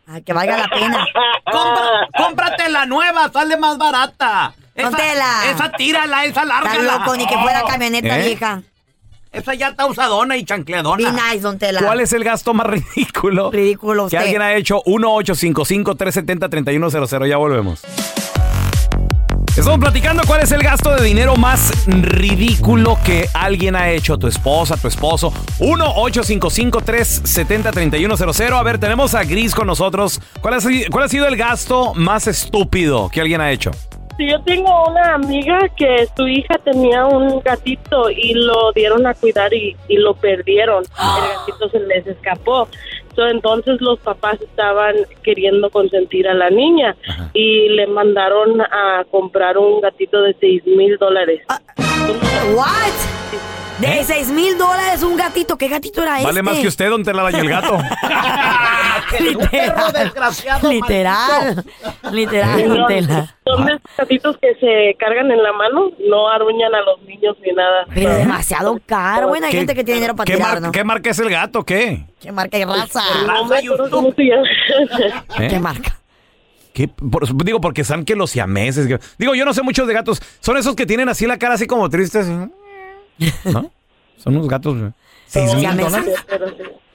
Ay, 0.07 0.21
que 0.23 0.33
valga 0.33 0.57
la 0.57 0.67
pena. 0.67 1.05
Compra- 1.45 2.07
cómprate 2.17 2.69
la 2.69 2.85
nueva, 2.85 3.29
sale 3.31 3.57
más 3.57 3.77
barata. 3.77 4.53
Esa, 4.79 5.51
esa 5.51 5.71
tírala, 5.71 6.25
esa 6.25 6.45
larga. 6.45 6.73
Está 6.75 6.97
loco, 6.99 7.15
ni 7.15 7.25
que 7.27 7.37
fuera 7.37 7.63
camioneta 7.63 8.19
¿Eh? 8.19 8.25
vieja. 8.27 8.61
Esa 9.31 9.53
ya 9.53 9.67
está 9.69 9.85
usadona 9.85 10.35
y 10.37 10.41
Be 10.41 10.45
chancleadona. 10.47 11.11
nice, 11.11 11.39
don 11.41 11.59
Tela. 11.59 11.81
¿Cuál 11.81 11.99
es 12.01 12.11
el 12.13 12.23
gasto 12.23 12.53
más 12.55 12.65
ridículo? 12.95 13.51
Ridículo 13.51 14.03
Que 14.07 14.15
usted. 14.15 14.25
alguien 14.25 14.41
ha 14.41 14.55
hecho 14.55 14.81
1-855-370-3100. 14.85 17.27
Ya 17.27 17.37
volvemos. 17.37 17.81
Estamos 19.55 19.79
platicando 19.79 20.23
cuál 20.25 20.41
es 20.41 20.51
el 20.53 20.63
gasto 20.63 20.95
de 20.95 21.03
dinero 21.03 21.35
más 21.35 21.73
ridículo 21.85 22.97
que 23.03 23.27
alguien 23.33 23.75
ha 23.75 23.89
hecho. 23.91 24.17
Tu 24.17 24.25
esposa, 24.27 24.77
tu 24.77 24.87
esposo. 24.87 25.31
1-855-370-3100. 25.59 28.53
A 28.57 28.63
ver, 28.63 28.79
tenemos 28.79 29.13
a 29.15 29.23
Gris 29.25 29.53
con 29.53 29.67
nosotros. 29.67 30.19
¿Cuál 30.41 30.53
ha, 30.55 30.61
sido- 30.61 30.89
¿Cuál 30.91 31.03
ha 31.05 31.09
sido 31.09 31.27
el 31.27 31.35
gasto 31.35 31.93
más 31.93 32.25
estúpido 32.27 33.09
que 33.09 33.19
alguien 33.21 33.41
ha 33.41 33.51
hecho? 33.51 33.69
Sí, 34.19 34.27
yo 34.27 34.41
tengo 34.41 34.89
una 34.89 35.13
amiga 35.13 35.59
que 35.77 36.05
su 36.17 36.27
hija 36.27 36.55
tenía 36.65 37.05
un 37.05 37.39
gatito 37.39 38.09
y 38.09 38.33
lo 38.33 38.73
dieron 38.73 39.07
a 39.07 39.13
cuidar 39.13 39.53
y, 39.53 39.77
y 39.87 39.95
lo 39.95 40.13
perdieron. 40.13 40.83
El 40.99 41.37
gatito 41.37 41.69
se 41.69 41.79
les 41.79 42.05
escapó. 42.05 42.67
So, 43.15 43.25
entonces 43.27 43.79
los 43.79 43.97
papás 43.99 44.41
estaban 44.41 44.95
queriendo 45.23 45.69
consentir 45.69 46.27
a 46.27 46.33
la 46.33 46.49
niña 46.49 46.97
y 47.33 47.69
le 47.69 47.87
mandaron 47.87 48.59
a 48.59 49.05
comprar 49.09 49.57
un 49.57 49.79
gatito 49.79 50.21
de 50.21 50.35
seis 50.37 50.65
mil 50.65 50.97
dólares. 50.97 51.41
¿What? 52.53 53.19
De 53.79 54.03
seis 54.03 54.27
mil 54.29 54.57
dólares 54.57 55.01
un 55.01 55.15
gatito. 55.15 55.57
¿Qué 55.57 55.69
gatito 55.69 56.03
era 56.03 56.15
Vale 56.15 56.27
este? 56.27 56.43
más 56.43 56.57
que 56.57 56.67
usted, 56.67 56.89
don 56.89 57.05
Telaraño, 57.05 57.39
el 57.39 57.49
gato. 57.49 57.77
Literal. 59.19 59.93
desgraciado, 59.93 60.71
Literal. 60.71 61.65
Literal, 62.11 62.85
Tela. 62.87 63.35
Son 63.45 63.65
de 63.65 63.73
esos 63.73 63.81
gatitos 63.97 64.37
que 64.37 64.55
se 64.55 64.95
cargan 64.99 65.31
en 65.31 65.41
la 65.41 65.51
mano, 65.53 65.91
no 66.07 66.27
arruñan 66.29 66.73
a 66.75 66.81
los 66.81 67.01
niños 67.03 67.35
ni 67.45 67.51
nada. 67.53 67.85
Pero 67.93 68.13
demasiado 68.15 68.79
caro. 68.85 69.27
Bueno, 69.29 69.45
hay 69.47 69.51
¿Qué- 69.51 69.57
gente 69.59 69.75
que 69.75 69.83
tiene 69.83 69.99
dinero 70.01 70.15
para 70.15 70.25
¿Qué, 70.25 70.33
tirar, 70.35 70.51
mar- 70.53 70.61
¿no? 70.61 70.71
¿Qué 70.71 70.83
marca 70.83 71.09
es 71.09 71.19
el 71.19 71.29
gato? 71.29 71.63
¿Qué? 71.63 72.05
¿Qué 72.19 72.31
marca 72.31 72.57
y 72.57 72.63
raza? 72.65 73.01
Se 73.01 73.19
llama. 73.25 73.49
¿Eh? 75.39 75.47
¿Qué 75.49 75.59
marca? 75.59 75.95
¿Qué? 76.73 76.87
Por- 76.87 77.43
digo, 77.43 77.59
porque 77.61 77.83
saben 77.83 78.05
que 78.05 78.15
los 78.15 78.29
siameses. 78.31 78.87
que- 78.87 78.99
digo, 79.17 79.35
yo 79.35 79.45
no 79.45 79.53
sé 79.53 79.61
muchos 79.63 79.87
de 79.87 79.93
gatos. 79.93 80.21
Son 80.39 80.57
esos 80.57 80.75
que 80.75 80.85
tienen 80.85 81.09
así 81.09 81.25
la 81.25 81.37
cara 81.37 81.55
así 81.55 81.67
como 81.67 81.89
tristes. 81.89 82.27
¿No? 82.27 82.51
Son 84.17 84.35
unos 84.35 84.47
gatos. 84.49 84.75
¿Seis 85.25 85.53
mil 85.55 85.65
dólares? 85.77 86.25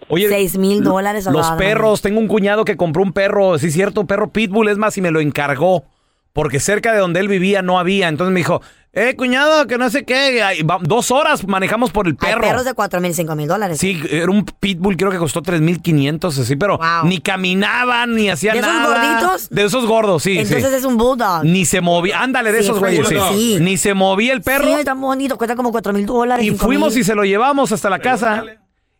Oye, 0.08 0.28
Seis 0.28 0.56
mil 0.58 0.82
dólares. 0.82 1.26
Los 1.26 1.50
perros, 1.52 2.02
tengo 2.02 2.20
un 2.20 2.28
cuñado 2.28 2.64
que 2.64 2.76
compró 2.76 3.02
un 3.02 3.12
perro, 3.12 3.58
sí 3.58 3.68
es 3.68 3.72
cierto, 3.72 4.02
un 4.02 4.06
perro 4.06 4.30
pitbull, 4.30 4.68
es 4.68 4.78
más, 4.78 4.96
y 4.98 5.00
me 5.00 5.10
lo 5.10 5.20
encargó. 5.20 5.84
Porque 6.32 6.58
cerca 6.58 6.92
de 6.92 6.98
donde 6.98 7.20
él 7.20 7.28
vivía 7.28 7.62
no 7.62 7.78
había. 7.78 8.08
Entonces 8.08 8.32
me 8.34 8.40
dijo, 8.40 8.60
eh, 8.92 9.14
cuñado, 9.16 9.68
que 9.68 9.78
no 9.78 9.88
sé 9.88 10.04
qué. 10.04 10.42
ay, 10.42 10.62
va- 10.62 10.80
Dos 10.82 11.12
horas 11.12 11.46
manejamos 11.46 11.92
por 11.92 12.08
el 12.08 12.16
Hay 12.18 12.28
perro. 12.32 12.40
perros 12.40 12.64
de 12.64 12.74
cuatro 12.74 13.00
mil, 13.00 13.14
cinco 13.14 13.36
mil 13.36 13.46
dólares. 13.46 13.78
Sí, 13.78 14.02
era 14.10 14.28
un 14.28 14.44
pitbull, 14.44 14.96
creo 14.96 15.12
que 15.12 15.18
costó 15.18 15.42
3.500, 15.42 16.36
así, 16.40 16.56
pero 16.56 16.80
ni 17.04 17.18
caminaban, 17.18 18.16
ni 18.16 18.30
hacían 18.30 18.54
¿De 18.54 18.60
esos 18.62 18.72
nada. 18.74 19.16
gorditos? 19.20 19.48
De 19.50 19.62
esos 19.64 19.86
gordos, 19.86 20.24
sí, 20.24 20.38
Entonces 20.38 20.70
sí. 20.70 20.76
es 20.76 20.84
un 20.84 20.96
bulldog. 20.96 21.44
Ni 21.44 21.64
se 21.66 21.80
movía, 21.80 22.20
ándale, 22.20 22.50
de 22.50 22.58
Sí, 22.58 22.64
esos 22.64 22.80
güeyes, 22.80 23.06
sí. 23.06 23.14
bulldog. 23.14 23.34
Sí. 23.34 23.58
Ni 23.60 23.76
se 23.76 23.94
movía 23.94 24.32
el 24.32 24.42
perro. 24.42 24.64
Sí, 24.66 24.72
está 24.72 24.94
bonito. 24.94 25.38
Cuesta 25.38 25.54
como 25.54 25.70
cuatro 25.70 25.92
mil 25.92 26.04
dólares. 26.04 26.44
y 26.44 26.50
fuimos 26.50 26.94
mil. 26.94 27.00
y 27.00 27.04
se 27.04 27.14
lo 27.14 27.22
llevamos 27.24 27.70
hasta 27.70 27.88
la 27.88 28.00
casa. 28.00 28.42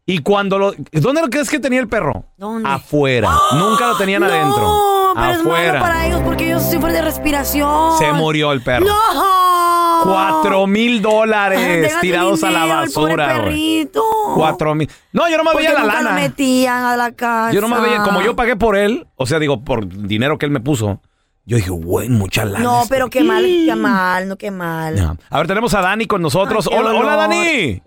Y 0.06 0.18
cuando 0.18 0.58
lo... 0.58 0.75
¿Dónde 0.92 1.23
lo 1.23 1.28
crees 1.30 1.49
que 1.49 1.58
tenía 1.58 1.80
el 1.80 1.88
perro? 1.88 2.25
¿Dónde? 2.37 2.68
Afuera. 2.68 3.30
Nunca 3.54 3.88
lo 3.88 3.96
tenían 3.96 4.23
adentro. 4.23 4.60
No, 4.60 5.12
pero 5.14 5.30
es 5.30 5.38
malo 5.38 5.50
Afuera. 5.54 5.80
para 5.80 6.06
ellos 6.06 6.21
porque 6.25 6.47
ellos 6.47 6.62
sufren 6.62 6.93
de 6.93 7.00
respiración. 7.02 7.99
Se 7.99 8.12
murió 8.12 8.52
el 8.52 8.60
perro. 8.62 8.84
¡No! 8.86 10.02
Cuatro 10.04 10.67
mil 10.67 11.00
dólares 11.00 11.95
tirados 12.02 12.45
a 12.45 12.50
la 12.50 12.64
el 12.64 12.69
basura, 12.71 13.26
perrito. 13.28 14.02
Cuatro 14.34 14.75
mil. 14.75 14.90
No, 15.12 15.30
yo 15.30 15.38
no 15.38 15.45
me 15.45 15.52
Porque 15.52 15.69
veía 15.69 15.78
la 15.78 15.84
nunca 15.86 16.02
lo 16.02 16.02
lana. 16.10 16.21
metían 16.21 16.84
a 16.84 16.97
la 16.97 17.12
casa. 17.12 17.52
Yo 17.54 17.62
no 17.62 17.69
me 17.69 17.80
veía, 17.80 18.02
como 18.02 18.21
yo 18.21 18.36
pagué 18.36 18.56
por 18.56 18.76
él, 18.76 19.06
o 19.17 19.25
sea, 19.25 19.38
digo, 19.38 19.64
por 19.64 19.86
dinero 19.88 20.36
que 20.36 20.45
él 20.45 20.52
me 20.52 20.60
puso, 20.60 21.00
yo 21.47 21.56
dije, 21.56 21.71
güey, 21.71 22.10
mucha 22.10 22.45
lana. 22.45 22.62
No, 22.62 22.82
este". 22.82 22.95
pero 22.95 23.08
qué 23.08 23.25
mal, 23.25 23.43
qué 23.45 23.75
mal, 23.75 24.28
no 24.28 24.36
qué 24.36 24.50
mal. 24.50 24.97
No. 24.97 25.17
A 25.30 25.38
ver, 25.38 25.47
tenemos 25.47 25.73
a 25.73 25.80
Dani 25.80 26.04
con 26.06 26.21
nosotros. 26.21 26.69
Ay, 26.71 26.76
hola, 26.78 26.93
hola. 26.93 27.17
Dani. 27.17 27.82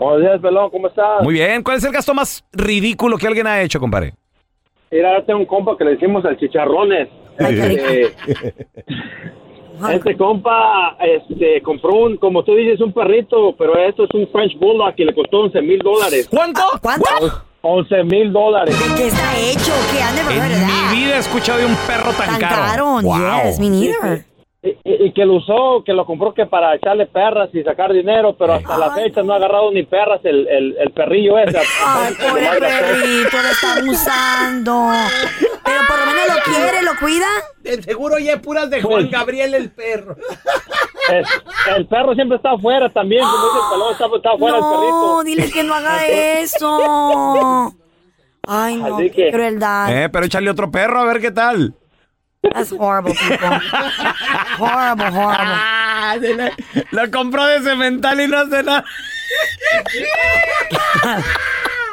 Buenos 0.00 0.22
días, 0.22 0.40
pelón, 0.40 0.70
¿cómo 0.70 0.88
estás? 0.88 1.22
Muy 1.22 1.34
bien. 1.34 1.62
¿Cuál 1.62 1.76
es 1.76 1.84
el 1.84 1.92
gasto 1.92 2.14
más 2.14 2.42
ridículo 2.52 3.18
que 3.18 3.26
alguien 3.26 3.46
ha 3.46 3.60
hecho, 3.60 3.78
compadre? 3.78 4.14
Mira, 4.90 5.22
tengo 5.26 5.40
un 5.40 5.44
compa 5.46 5.76
que 5.76 5.84
le 5.84 5.90
decimos 5.92 6.24
el 6.24 6.38
chicharrones. 6.38 7.08
Este, 9.80 9.94
este 9.94 10.16
compa 10.16 10.96
este, 11.00 11.62
compró 11.62 11.94
un, 11.94 12.16
como 12.18 12.44
tú 12.44 12.54
dices, 12.54 12.80
un 12.82 12.92
perrito, 12.92 13.54
pero 13.56 13.78
esto 13.78 14.04
es 14.04 14.10
un 14.12 14.28
French 14.30 14.58
Bulldog 14.58 14.94
que 14.94 15.04
le 15.06 15.14
costó 15.14 15.38
11 15.40 15.62
mil 15.62 15.78
dólares. 15.78 16.28
¿Cuánto? 16.30 16.60
¿Cuánto? 16.82 17.06
11 17.62 18.04
mil 18.04 18.30
dólares. 18.32 18.74
¿De 18.78 18.94
qué 18.94 19.06
está 19.08 19.38
hecho? 19.38 19.72
¿Qué 19.90 20.02
han 20.02 20.14
de 20.16 20.20
En 20.20 20.28
verdad? 20.50 20.66
mi 20.90 20.96
vida 20.98 21.16
he 21.16 21.18
escuchado 21.18 21.58
de 21.60 21.64
un 21.66 21.76
perro 21.86 22.10
tan, 22.12 22.26
Tan 22.28 22.40
caro. 22.40 22.56
caro, 22.56 22.84
Wow. 23.02 23.42
yes, 23.44 23.58
me 23.58 23.68
neither. 23.70 24.24
Y, 24.62 24.76
y- 24.84 25.12
que 25.14 25.24
lo 25.24 25.36
usó, 25.36 25.82
que 25.86 25.94
lo 25.94 26.04
compró 26.04 26.34
que 26.34 26.44
para 26.44 26.74
echarle 26.74 27.06
perras 27.06 27.48
y 27.54 27.62
sacar 27.62 27.92
dinero, 27.94 28.36
pero 28.38 28.52
hasta 28.54 28.76
la 28.76 28.92
fecha 28.94 29.22
no 29.22 29.32
ha 29.32 29.36
agarrado 29.36 29.70
ni 29.72 29.84
perras 29.84 30.20
el, 30.24 30.46
el, 30.48 30.76
el 30.78 30.90
perrillo 30.92 31.38
ese. 31.38 31.58
Ay, 31.82 32.14
pobre 32.14 32.46
perrito, 32.60 33.36
lo 33.40 33.48
están 33.48 33.88
usando. 33.88 34.90
Pero 35.64 35.78
por 35.88 35.98
lo 35.98 36.06
menos 36.06 36.26
lo 36.36 36.42
quiere, 36.52 36.82
lo 36.82 36.90
cuida. 37.00 37.26
De 37.62 37.82
seguro 37.82 38.18
ya 38.18 38.34
es 38.34 38.40
puras 38.40 38.68
de 38.68 38.82
Juan 38.82 39.08
Gabriel 39.10 39.54
el 39.54 39.70
perro. 39.70 40.14
Es- 41.10 41.42
el 41.76 41.86
perro 41.86 42.14
siempre 42.14 42.36
está 42.36 42.50
afuera 42.52 42.90
también, 42.90 43.22
como 43.22 43.36
dice 43.46 43.58
el 43.64 43.72
pelón, 43.72 43.92
está, 43.92 44.06
está 44.16 44.30
afuera 44.32 44.56
el 44.58 44.62
perrito. 44.62 45.06
No, 45.16 45.24
dile 45.24 45.50
que 45.50 45.62
no 45.64 45.74
haga 45.74 46.06
eso. 46.06 47.74
Ay, 48.46 48.76
no, 48.76 48.96
Así 48.96 49.10
qué 49.10 49.24
que- 49.26 49.30
crueldad. 49.32 49.90
Eh, 50.04 50.08
pero 50.10 50.26
échale 50.26 50.50
otro 50.50 50.70
perro 50.70 51.00
a 51.00 51.04
ver 51.04 51.20
qué 51.20 51.30
tal. 51.30 51.74
That's 52.42 52.72
horrible, 52.72 53.12
people. 53.14 53.48
horrible, 54.58 55.06
horrible. 55.06 55.54
Ah, 55.54 56.16
Lo 56.90 57.10
compró 57.10 57.44
de 57.46 57.60
cemental 57.60 58.18
y 58.20 58.26
no 58.28 58.38
hace 58.38 58.62
nada. 58.62 58.84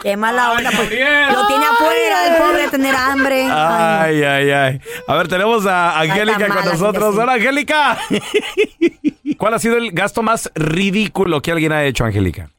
Qué 0.01 0.15
mala 0.15 0.51
onda. 0.53 0.69
Pues, 0.69 0.89
Gabriel. 0.89 1.33
lo 1.33 1.47
tiene 1.47 1.65
afuera, 1.65 2.27
el 2.27 2.41
pobre, 2.41 2.61
de 2.63 2.69
tener 2.69 2.95
hambre. 2.95 3.43
Ay, 3.51 4.23
Ay, 4.23 4.23
ay, 4.23 4.51
ay. 4.51 4.79
A 5.07 5.15
ver, 5.15 5.27
tenemos 5.27 5.65
a 5.65 5.99
Angélica 5.99 6.47
con 6.47 6.65
nosotros. 6.65 7.15
sí. 7.15 7.21
Hola, 7.21 7.33
Angélica. 7.33 7.97
¿Cuál 9.37 9.53
ha 9.55 9.59
sido 9.59 9.77
el 9.77 9.91
gasto 9.91 10.21
más 10.23 10.51
ridículo 10.55 11.41
que 11.41 11.51
alguien 11.51 11.71
ha 11.73 11.83
hecho, 11.83 12.05
Angélica? 12.05 12.49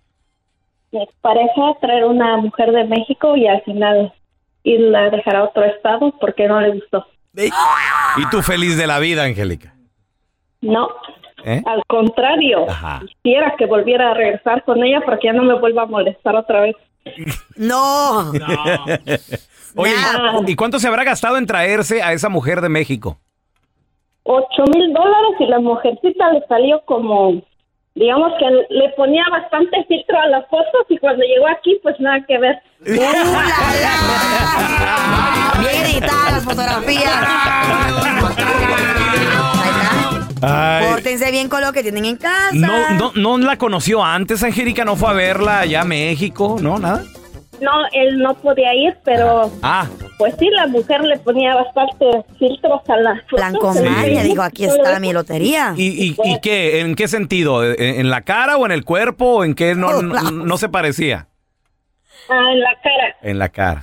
Mi 0.93 1.07
pareja 1.21 1.63
traer 1.81 2.05
una 2.05 2.37
mujer 2.39 2.71
de 2.73 2.85
México 2.85 3.37
y 3.37 3.47
al 3.47 3.63
final 3.63 4.13
irla 4.65 5.05
a 5.05 5.11
dejar 5.11 5.37
a 5.37 5.45
otro 5.45 5.65
estado 5.65 6.13
porque 6.21 6.47
no 6.49 6.61
le 6.61 6.71
gustó. 6.71 7.07
Y 7.35 8.29
tú 8.31 8.43
feliz 8.43 8.77
de 8.77 8.87
la 8.87 8.99
vida, 8.99 9.25
Angélica. 9.25 9.75
No, 10.61 10.89
¿Eh? 11.45 11.63
al 11.67 11.83
contrario, 11.87 12.69
Ajá. 12.69 13.01
quisiera 13.07 13.55
que 13.57 13.67
volviera 13.67 14.11
a 14.11 14.15
regresar 14.15 14.65
con 14.65 14.83
ella 14.83 15.01
porque 15.05 15.29
ya 15.29 15.33
no 15.33 15.45
me 15.45 15.59
vuelva 15.59 15.83
a 15.83 15.87
molestar 15.87 16.35
otra 16.35 16.63
vez. 16.63 16.77
No. 17.57 18.33
Oye, 19.77 19.93
¿y 20.47 20.57
cuánto 20.57 20.79
se 20.79 20.89
habrá 20.89 21.05
gastado 21.05 21.39
en 21.39 21.47
traerse 21.47 22.03
a 22.03 22.13
esa 22.13 22.29
mujer 22.29 22.61
de 22.61 22.69
México? 22.69 23.19
Ocho 24.25 24.65
mil 24.75 24.93
dólares 24.93 25.37
y 25.39 25.47
la 25.47 25.61
mujercita 25.61 26.33
le 26.33 26.45
salió 26.49 26.83
como, 26.85 27.41
digamos 27.95 28.33
que 28.39 28.75
le 28.75 28.89
ponía 28.91 29.25
bastante 29.31 29.85
filtro 29.85 30.21
a 30.21 30.27
las 30.27 30.47
fotos 30.49 30.85
y 30.89 30.99
cuando 30.99 31.23
llegó 31.25 31.49
aquí 31.49 31.79
pues 31.83 31.99
nada 32.01 32.21
que 32.27 32.39
ver. 32.39 32.61
Bien 35.61 35.87
editadas 35.87 36.33
las 36.33 36.45
fotografías. 36.45 37.13
Ay. 40.41 40.87
Pórtense 40.87 41.31
bien 41.33 41.49
con 41.49 41.61
lo 41.63 41.73
que 41.73 41.83
tienen 41.83 42.05
en 42.05 42.17
casa. 42.17 42.51
No, 42.53 43.13
no, 43.15 43.39
no 43.39 43.39
la 43.39 43.57
conoció 43.59 44.05
antes, 44.05 44.43
Angélica, 44.45 44.85
no 44.85 44.95
fue 44.95 45.11
a 45.11 45.13
verla 45.13 45.61
allá 45.61 45.81
a 45.81 45.85
México, 45.85 46.57
¿no? 46.61 46.79
Nada. 46.79 47.03
No, 47.61 47.73
él 47.93 48.19
no 48.19 48.35
podía 48.35 48.73
ir, 48.73 48.97
pero 49.05 49.51
Ah, 49.65 49.89
pues 50.17 50.33
sí, 50.39 50.49
la 50.53 50.69
mujer 50.69 51.01
le 51.03 51.19
ponía 51.19 51.57
bastante 51.57 52.07
filtros 52.39 52.81
a 52.89 52.97
las 52.99 53.21
fotos. 53.23 53.37
Blancomaña, 53.51 54.23
digo, 54.23 54.43
aquí 54.45 54.65
está 54.65 55.01
mi 55.01 55.13
lotería. 55.13 55.75
¿Y, 55.77 55.87
y, 55.89 56.17
y 56.25 56.41
qué? 56.41 56.79
¿En 56.81 56.95
qué 56.95 57.09
sentido? 57.09 57.65
¿En, 57.65 57.81
en 57.83 58.11
la 58.11 58.21
cara 58.21 58.57
o 58.59 58.65
en 58.65 58.71
el 58.71 58.85
cuerpo? 58.85 59.39
¿O 59.39 59.45
en 59.45 59.57
qué 59.57 59.75
no, 59.75 60.03
no, 60.03 60.31
no 60.31 60.57
se 60.57 60.69
parecía? 60.69 61.27
Ah, 62.31 62.53
en 62.53 62.61
la 62.61 62.71
cara. 62.81 63.17
En 63.23 63.39
la 63.41 63.49
cara. 63.49 63.83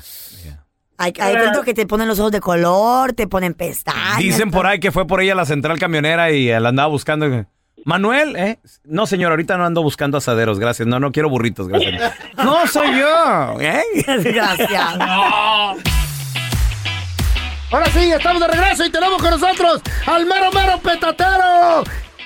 Hay, 0.98 1.14
hay 1.20 1.36
que 1.66 1.74
te 1.74 1.86
ponen 1.86 2.08
los 2.08 2.20
ojos 2.20 2.32
de 2.32 2.40
color, 2.40 3.14
te 3.14 3.28
ponen 3.28 3.54
pestañas. 3.54 4.18
Dicen 4.20 4.52
por 4.52 4.66
ahí 4.66 4.80
que 4.80 4.92
fue 4.92 5.06
por 5.06 5.22
ella 5.22 5.36
la 5.36 5.46
central 5.46 5.78
camionera 5.78 6.32
y 6.32 6.48
la 6.48 6.70
andaba 6.70 6.88
buscando. 6.88 7.46
Manuel, 7.84 8.36
¿eh? 8.36 8.60
No, 8.84 9.06
señor, 9.06 9.32
ahorita 9.32 9.58
no 9.58 9.66
ando 9.66 9.84
buscando 9.84 10.18
asaderos, 10.18 10.58
gracias. 10.58 10.88
No, 10.88 11.00
no 11.00 11.12
quiero 11.12 11.30
burritos, 11.30 11.68
gracias. 11.68 12.14
No, 12.38 12.66
soy 12.68 12.88
yo, 13.00 13.62
¿eh? 13.62 13.84
Gracias. 14.24 15.00
Ahora 17.72 17.86
sí, 17.92 18.12
estamos 18.12 18.42
de 18.42 18.48
regreso 18.48 18.86
y 18.86 18.92
tenemos 18.92 19.22
con 19.22 19.32
nosotros 19.32 19.82
al 20.06 20.26
mero 20.26 20.52
mero 20.52 20.80
petatero. 20.80 21.84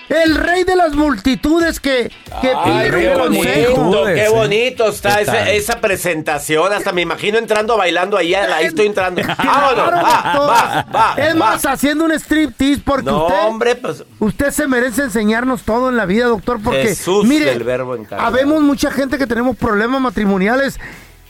El 0.09 0.35
rey 0.35 0.63
de 0.63 0.75
las 0.75 0.95
multitudes 0.95 1.79
que, 1.79 2.11
que 2.41 2.51
Ay, 2.55 2.89
pide 2.89 2.99
qué 2.99 3.07
un 3.09 3.19
consejo. 3.19 3.75
bonito, 3.83 4.05
qué 4.05 4.29
bonito 4.29 4.89
está 4.89 5.15
¿Qué 5.17 5.21
ese- 5.21 5.31
tal? 5.31 5.47
esa 5.49 5.81
presentación. 5.81 6.73
Hasta 6.73 6.91
me 6.91 7.01
imagino 7.01 7.37
entrando 7.37 7.77
bailando 7.77 8.17
ahí. 8.17 8.33
Ahí 8.33 8.65
estoy 8.65 8.87
entrando. 8.87 9.21
Vámonos, 9.37 9.89
Claro, 9.89 10.41
va, 10.41 10.41
va, 10.41 10.85
va. 10.95 11.15
Es 11.17 11.33
va. 11.35 11.37
más, 11.39 11.65
haciendo 11.65 12.05
un 12.05 12.11
striptease 12.11 12.81
porque 12.83 13.05
No, 13.05 13.27
usted, 13.27 13.39
hombre, 13.45 13.75
pues. 13.75 14.03
usted 14.19 14.49
se 14.51 14.67
merece 14.67 15.03
enseñarnos 15.03 15.61
todo 15.61 15.89
en 15.89 15.97
la 15.97 16.05
vida, 16.05 16.25
doctor, 16.25 16.59
porque 16.63 16.83
Jesús 16.87 17.25
mire, 17.25 17.45
del 17.45 17.63
verbo 17.63 17.95
habemos 18.17 18.61
mucha 18.63 18.89
gente 18.91 19.17
que 19.19 19.27
tenemos 19.27 19.55
problemas 19.57 20.01
matrimoniales 20.01 20.79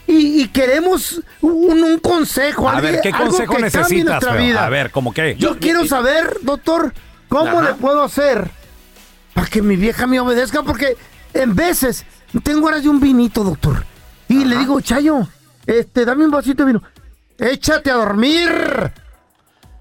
y, 0.08 0.42
y 0.42 0.48
queremos 0.48 1.22
un, 1.42 1.84
un 1.84 2.00
consejo. 2.00 2.70
A 2.70 2.74
alguien- 2.78 2.94
ver, 2.94 3.02
¿qué 3.02 3.10
algo 3.10 3.26
consejo 3.26 3.56
que 3.56 3.62
necesitas? 3.62 4.06
nuestra 4.06 4.36
vida. 4.36 4.66
A 4.66 4.70
ver, 4.70 4.90
¿cómo 4.92 5.14
qué? 5.14 5.36
Yo 5.38 5.60
quiero 5.60 5.86
saber, 5.86 6.38
doctor, 6.44 6.94
cómo 7.28 7.60
Ajá. 7.60 7.70
le 7.72 7.74
puedo 7.76 8.02
hacer 8.04 8.50
para 9.40 9.50
que 9.50 9.62
mi 9.62 9.78
vieja 9.78 10.06
me 10.06 10.20
obedezca, 10.20 10.64
porque 10.64 10.98
en 11.34 11.56
veces 11.56 12.06
tengo 12.44 12.66
ganas 12.66 12.84
de 12.84 12.90
un 12.90 13.00
vinito, 13.00 13.42
doctor. 13.42 13.86
Y 14.28 14.44
le 14.44 14.58
digo, 14.58 14.82
Chayo, 14.82 15.30
este, 15.66 16.04
dame 16.04 16.26
un 16.26 16.32
vasito 16.32 16.66
de 16.66 16.74
vino. 16.74 16.84
Échate 17.38 17.90
a 17.90 17.94
dormir. 17.94 18.92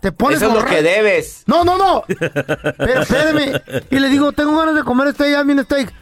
Te 0.00 0.12
pones 0.12 0.40
Eso 0.40 0.50
es 0.50 0.62
lo 0.62 0.64
que 0.64 0.80
debes. 0.80 1.42
No, 1.46 1.64
no, 1.64 1.76
no. 1.76 2.04
Espérame. 2.08 3.60
Y 3.90 3.98
le 3.98 4.08
digo, 4.10 4.30
tengo 4.30 4.56
ganas 4.56 4.76
de 4.76 4.84
comer 4.84 5.08
este 5.08 5.32
Jasmine 5.32 5.64
Steak. 5.64 5.92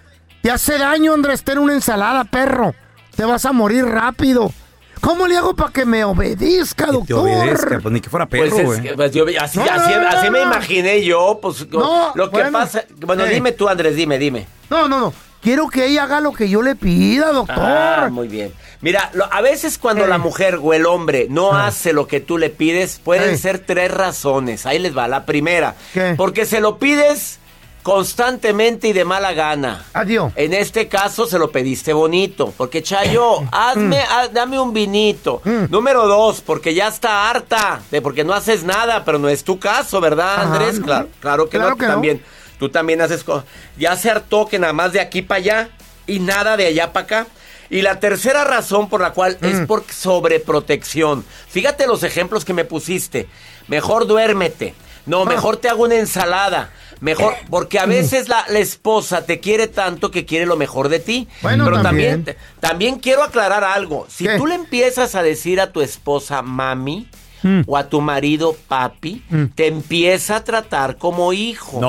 Te 0.43 0.51
hace 0.51 0.77
daño, 0.77 1.15
Andrés, 1.15 1.43
ten 1.43 1.57
una 1.57 1.73
ensalada, 1.73 2.25
perro. 2.25 2.75
Te 3.17 3.25
vas 3.25 3.47
a 3.47 3.53
morir 3.53 3.87
rápido. 3.87 4.53
¿Cómo 5.01 5.27
le 5.27 5.37
hago 5.37 5.55
para 5.55 5.73
que 5.73 5.85
me 5.85 6.05
obedezca, 6.05 6.87
Te 6.87 6.93
doctor? 6.93 7.19
obedezca, 7.21 7.79
pues 7.81 7.93
ni 7.93 8.01
que 8.01 8.11
fuera 8.11 8.27
perro, 8.27 8.49
Pues 8.49 8.59
es 8.61 8.65
güey. 8.67 8.83
que, 8.83 8.95
pues, 8.95 9.13
yo- 9.13 9.25
así, 9.41 9.59
No, 9.59 9.65
no, 9.67 9.73
así, 9.73 9.93
no, 9.95 10.09
así 10.09 10.27
no, 10.27 10.33
me 10.33 10.39
no. 10.41 10.45
imaginé 10.47 11.05
yo. 11.05 11.39
Pues 11.41 11.69
No, 11.71 12.13
lo 12.15 12.31
que 12.31 12.37
bueno. 12.37 12.53
pasa. 12.53 12.85
Bueno, 12.99 13.25
Eh. 13.25 13.31
dime 13.35 13.53
tú, 13.53 13.69
Andrés, 13.69 13.95
dime, 13.97 14.19
dime. 14.19 14.47
No, 14.71 14.89
no, 14.89 14.99
no. 15.01 15.15
Quiero 15.43 15.69
que 15.69 15.87
ella 15.87 16.05
haga 16.05 16.21
lo 16.21 16.33
que 16.33 16.49
yo 16.49 16.61
le 16.61 16.75
pida, 16.75 17.31
doctor. 17.31 17.57
Ah, 17.61 18.09
muy 18.11 18.27
bien. 18.27 18.53
Mira, 18.81 19.11
lo- 19.13 19.33
a 19.33 19.41
veces 19.43 19.79
cuando 19.79 20.07
la 20.07 20.19
mujer 20.19 20.59
o 20.61 20.75
el 20.75 20.87
hombre 20.87 21.29
no 21.31 21.53
hace 21.53 21.93
lo 21.93 22.09
que 22.09 22.19
tú 22.21 22.37
le 22.37 22.51
pides, 22.51 23.01
pueden 23.03 23.35
Eh. 23.35 23.39
ser 23.39 23.61
tres 23.61 23.93
razones. 23.93 24.67
Ahí 24.67 24.79
les 24.81 24.97
va. 24.97 25.07
La 25.07 25.25
primera, 25.25 25.77
¿Qué? 25.93 26.15
porque 26.17 26.47
se 26.47 26.61
lo 26.61 26.79
pides 26.79 27.39
constantemente 27.87 28.89
y 28.89 28.93
de 28.93 29.05
mala 29.05 29.33
gana. 29.33 29.85
Adiós. 29.93 30.33
En 30.35 30.53
este 30.53 30.89
caso 30.89 31.25
se 31.27 31.39
lo 31.39 31.53
pediste 31.53 31.93
bonito, 31.93 32.53
porque 32.57 32.83
Chayo, 32.83 33.45
hazme, 33.53 34.01
haz- 34.01 34.33
dame 34.33 34.59
un 34.59 34.73
vinito. 34.73 35.41
Número 35.71 36.09
dos, 36.09 36.41
porque 36.41 36.75
ya 36.75 36.89
está 36.89 37.31
harta 37.31 37.81
de 37.93 38.03
porque 38.03 38.25
no 38.25 38.35
haces 38.35 38.65
nada, 38.65 39.05
pero 39.05 39.21
no 39.21 39.29
es 39.29 39.45
tu 39.45 39.61
caso, 39.61 40.01
¿verdad, 40.01 40.35
Ajá, 40.35 40.43
Andrés? 40.55 40.81
no. 40.81 40.87
Claro, 40.87 41.09
claro 41.21 41.45
que 41.49 41.59
Claro 41.59 41.71
no, 41.71 41.77
que 41.77 41.83
tú 41.83 41.87
no. 41.87 41.93
también. 41.93 42.23
Tú 42.59 42.69
también 42.71 43.01
haces 43.03 43.23
cosas. 43.23 43.45
Ya 43.79 43.95
se 43.97 44.11
hartó 44.11 44.47
que 44.49 44.59
nada 44.59 44.73
más 44.73 44.93
de 44.93 44.99
aquí 45.01 45.23
para 45.23 45.39
allá 45.39 45.69
y 46.09 46.19
nada 46.19 46.57
de 46.57 46.67
allá 46.67 46.93
para 46.93 47.05
acá. 47.05 47.27
Y 47.71 47.83
la 47.83 48.01
tercera 48.01 48.43
razón 48.45 48.89
por 48.89 49.01
la 49.01 49.13
cual 49.13 49.39
es 49.43 49.61
Mm. 49.61 49.67
por 49.67 49.85
sobreprotección. 49.93 51.25
Fíjate 51.49 51.87
los 51.87 52.03
ejemplos 52.03 52.45
que 52.45 52.53
me 52.53 52.65
pusiste. 52.65 53.29
Mejor 53.69 54.07
duérmete. 54.07 54.75
No, 55.05 55.23
Ah. 55.23 55.25
mejor 55.27 55.57
te 55.59 55.69
hago 55.69 55.85
una 55.85 55.95
ensalada. 55.97 56.71
Mejor, 57.01 57.35
porque 57.51 57.79
Mm. 57.79 57.83
a 57.83 57.87
veces 57.87 58.29
la, 58.29 58.45
la 58.49 58.59
esposa 58.59 59.27
te 59.27 59.39
quiere 59.41 59.67
tanto 59.69 60.11
que 60.11 60.25
quiere 60.25 60.47
lo 60.47 60.57
mejor 60.57 60.89
de 60.89 60.99
ti. 60.99 61.29
Bueno, 61.43 61.65
Pero 61.65 61.83
también. 61.83 62.25
también, 62.25 62.37
también 62.61 62.99
quiero 62.99 63.23
aclarar 63.23 63.65
algo. 63.65 64.07
Si 64.09 64.25
¿Qué? 64.25 64.37
tú 64.37 64.47
le 64.47 64.55
empiezas 64.55 65.15
a 65.15 65.23
decir 65.23 65.61
a 65.61 65.73
tu 65.73 65.83
esposa 65.83 66.41
mami 66.43 67.07
Mm. 67.43 67.61
o 67.67 67.77
a 67.77 67.89
tu 67.89 68.01
marido 68.01 68.57
papi, 68.67 69.23
te 69.55 69.67
empieza 69.67 70.37
a 70.37 70.43
tratar 70.45 70.97
como 70.97 71.33
hijo. 71.35 71.79
No. 71.81 71.89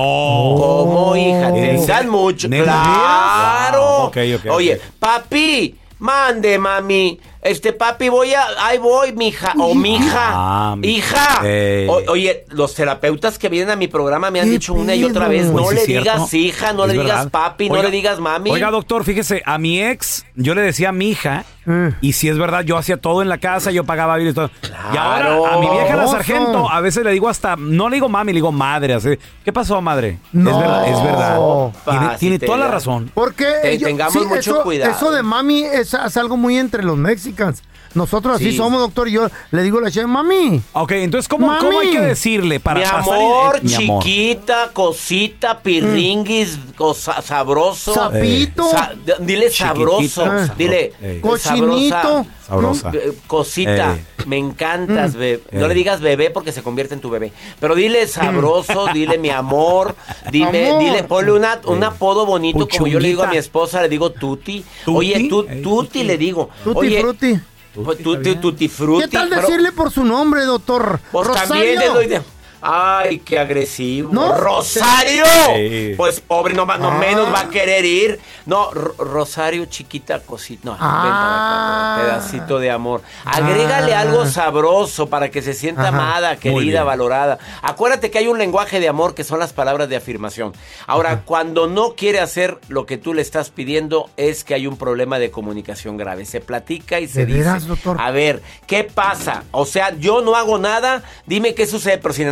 Como 0.59 1.15
hija. 1.15 1.53
Te 1.53 1.69
¿En 1.71 1.77
dan 1.77 1.85
serio? 1.97 2.11
mucho. 2.11 2.49
Claro. 2.49 3.81
Wow, 3.81 4.05
ok, 4.07 4.17
Oye, 4.51 4.79
papi, 4.99 5.75
mande, 5.99 6.57
mami. 6.59 7.19
Este 7.47 7.73
papi, 7.73 8.09
voy 8.09 8.33
a. 8.33 8.45
Ahí 8.59 8.77
voy, 8.77 9.13
mija. 9.13 9.53
O 9.59 9.73
mija. 9.73 10.29
Ah, 10.33 10.75
hija. 10.81 11.41
O- 11.87 12.11
oye, 12.11 12.45
los 12.49 12.73
terapeutas 12.75 13.39
que 13.39 13.49
vienen 13.49 13.69
a 13.69 13.75
mi 13.75 13.87
programa 13.87 14.29
me 14.31 14.39
han 14.39 14.45
¿Qué 14.47 14.51
dicho 14.51 14.73
una 14.73 14.95
y 14.95 15.03
otra 15.03 15.27
vez: 15.27 15.45
no 15.47 15.63
Pues 15.63 15.75
le 15.79 15.85
cierto. 15.85 16.03
digas 16.11 16.33
hija, 16.33 16.73
no 16.73 16.85
le 16.85 16.93
digas 16.93 17.27
papi, 17.27 17.69
no 17.69 17.81
le 17.81 17.91
digas 17.91 18.19
mami. 18.19 18.51
Oiga, 18.51 18.69
doctor, 18.71 19.03
fíjese, 19.03 19.41
a 19.45 19.57
mi 19.57 19.81
ex 19.81 20.25
yo 20.35 20.53
le 20.55 20.61
decía 20.61 20.91
mi 20.91 21.09
hija, 21.09 21.45
Eh. 21.69 21.93
y 21.99 22.13
si 22.13 22.29
es 22.29 22.37
verdad, 22.37 22.61
yo 22.61 22.77
hacía 22.77 22.97
todo 22.97 23.21
en 23.21 23.27
la 23.29 23.39
casa, 23.39 23.71
yo 23.71 23.83
pagaba 23.83 24.15
biles 24.15 24.31
y 24.31 24.35
todo. 24.35 24.49
Y 24.93 24.97
ahora 24.97 25.53
a 25.53 25.59
mi 25.59 25.69
vieja 25.69 25.95
la 25.97 26.07
sargento, 26.07 26.69
a 26.69 26.79
veces 26.79 27.03
le 27.03 27.11
digo 27.11 27.27
hasta, 27.27 27.55
no 27.57 27.89
le 27.89 27.95
digo 27.97 28.07
mami, 28.07 28.31
le 28.31 28.37
digo 28.37 28.51
madre. 28.51 28.93
Así, 28.93 29.17
¿Qué 29.43 29.51
pasó, 29.51 29.81
madre? 29.81 30.19
No. 30.31 30.49
Es 30.51 30.57
verdad, 30.57 30.87
es 30.87 31.03
verdad. 31.03 32.17
Tiene, 32.17 32.39
toda 32.39 32.57
la 32.57 32.67
razón. 32.69 33.11
Porque 33.13 33.45
Te- 33.61 33.73
ellos- 33.73 33.87
tengamos 33.89 34.13
sí, 34.13 34.19
mucho 34.19 34.39
eso, 34.39 34.63
cuidado. 34.63 34.91
Eso 34.91 35.11
de 35.11 35.23
mami 35.23 35.63
es, 35.63 35.93
es 35.93 36.17
algo 36.17 36.37
muy 36.37 36.57
entre 36.57 36.83
los 36.83 36.97
mexicanos. 36.97 37.61
Nosotros 37.97 38.35
así 38.35 38.51
Sí. 38.51 38.57
somos, 38.57 38.79
doctor, 38.79 39.07
y 39.07 39.13
yo 39.13 39.27
le 39.51 39.63
digo 39.63 39.79
a 39.79 39.81
la 39.81 39.91
chef, 39.91 40.05
mami. 40.05 40.61
Ok, 40.73 40.91
entonces, 40.91 41.27
¿cómo, 41.27 41.47
Mami. 41.47 41.59
¿cómo 41.65 41.79
hay 41.79 41.89
que 41.89 41.99
decirle 41.99 42.59
para 42.59 42.79
mi 42.79 42.85
pasar 42.85 42.99
amor, 43.01 43.63
mi 43.63 43.73
amor? 43.73 44.03
chiquita, 44.03 44.69
cosita, 44.71 45.59
pirringuis, 45.59 46.59
cosa, 46.77 47.21
sabroso. 47.23 47.93
Sapito. 47.93 48.69
Sa- 48.69 48.93
d- 49.03 49.15
dile 49.21 49.49
sabroso. 49.49 50.23
Chiquitita. 50.23 50.53
Dile 50.57 50.93
Ey. 51.01 51.19
Cochinito. 51.21 52.25
Sabrosa. 52.47 52.91
Eh, 52.93 53.11
Cosita, 53.27 53.95
Ey. 53.95 54.05
me 54.25 54.37
encantas, 54.37 55.15
Mm. 55.15 55.19
bebé. 55.19 55.43
No 55.51 55.61
Ey. 55.63 55.67
le 55.69 55.73
digas 55.73 55.99
bebé 55.99 56.29
porque 56.29 56.51
se 56.53 56.61
convierte 56.63 56.93
en 56.93 57.01
tu 57.01 57.09
bebé. 57.09 57.33
Pero 57.59 57.75
dile 57.75 58.07
sabroso, 58.07 58.85
dile 58.93 59.17
mi 59.17 59.29
amor, 59.31 59.95
dime, 60.31 60.69
Amor. 60.69 60.79
dile, 60.83 61.03
ponle 61.03 61.31
una, 61.33 61.59
un 61.65 61.83
apodo 61.83 62.25
bonito, 62.25 62.67
como 62.69 62.87
yo 62.87 62.99
le 62.99 63.09
digo 63.09 63.23
a 63.23 63.27
mi 63.27 63.37
esposa, 63.37 63.81
le 63.81 63.89
digo 63.89 64.11
tuti. 64.11 64.63
¿Tuti? 64.85 64.97
Oye, 64.97 65.27
tu, 65.27 65.41
Ey, 65.41 65.61
tuti, 65.61 65.87
tuti. 65.87 66.03
le 66.03 66.17
digo. 66.17 66.49
Tutti 66.63 66.77
Oye, 66.79 67.01
frutti. 67.01 67.39
Pues, 67.83 68.03
tuti, 68.03 68.35
tuti 68.35 68.67
frutti. 68.67 69.03
¿Qué 69.03 69.07
tal 69.09 69.29
decirle 69.29 69.71
por 69.71 69.91
su 69.91 70.03
nombre, 70.03 70.43
doctor? 70.43 70.99
pues 71.11 71.27
Rosario. 71.27 71.49
también 71.49 71.79
le 71.79 71.87
doy 71.87 72.07
de... 72.07 72.21
Ay, 72.69 73.19
qué 73.19 73.39
agresivo. 73.39 74.09
¿No? 74.11 74.35
Rosario. 74.35 75.23
Sí. 75.55 75.93
Pues 75.95 76.19
pobre, 76.19 76.53
no, 76.53 76.65
va- 76.65 76.77
no 76.77 76.89
Ah. 76.91 76.97
menos 76.97 77.33
va 77.33 77.41
a 77.41 77.49
querer 77.49 77.85
ir. 77.85 78.19
No, 78.45 78.71
Ro- 78.71 78.95
Rosario, 78.97 79.65
chiquita 79.65 80.19
cosita. 80.19 80.61
No, 80.65 80.77
Ah. 80.79 81.01
ven 81.03 81.11
para 81.11 82.17
acá, 82.17 82.27
pedacito 82.27 82.59
de 82.59 82.69
amor. 82.71 83.01
Agrégale 83.23 83.93
Ah. 83.95 84.01
algo 84.01 84.25
sabroso 84.25 85.07
para 85.07 85.29
que 85.31 85.41
se 85.41 85.53
sienta 85.53 85.83
Ajá. 85.83 85.89
amada, 85.89 86.35
querida, 86.37 86.83
valorada. 86.83 87.39
Acuérdate 87.61 88.11
que 88.11 88.17
hay 88.17 88.27
un 88.27 88.37
lenguaje 88.37 88.79
de 88.81 88.89
amor 88.89 89.15
que 89.15 89.23
son 89.23 89.39
las 89.39 89.53
palabras 89.53 89.87
de 89.89 89.95
afirmación. 89.95 90.53
Ahora, 90.87 91.21
cuando 91.25 91.67
no 91.67 91.93
quiere 91.95 92.19
hacer 92.19 92.57
lo 92.67 92.85
que 92.85 92.97
tú 92.97 93.13
le 93.13 93.21
estás 93.21 93.49
pidiendo, 93.49 94.09
es 94.17 94.43
que 94.43 94.53
hay 94.55 94.67
un 94.67 94.77
problema 94.77 95.19
de 95.19 95.31
comunicación 95.31 95.95
grave. 95.97 96.25
Se 96.25 96.41
platica 96.41 96.99
y 96.99 97.07
se 97.07 97.25
¿De 97.25 97.33
dice. 97.33 97.59
doctor? 97.67 97.97
A 97.99 98.11
ver, 98.11 98.41
¿qué 98.65 98.83
pasa? 98.83 99.43
O 99.51 99.65
sea, 99.65 99.95
yo 99.97 100.21
no 100.21 100.35
hago 100.35 100.57
nada, 100.57 101.03
dime 101.25 101.53
qué 101.55 101.65
sucede, 101.65 101.97
pero 101.97 102.13
sin 102.13 102.27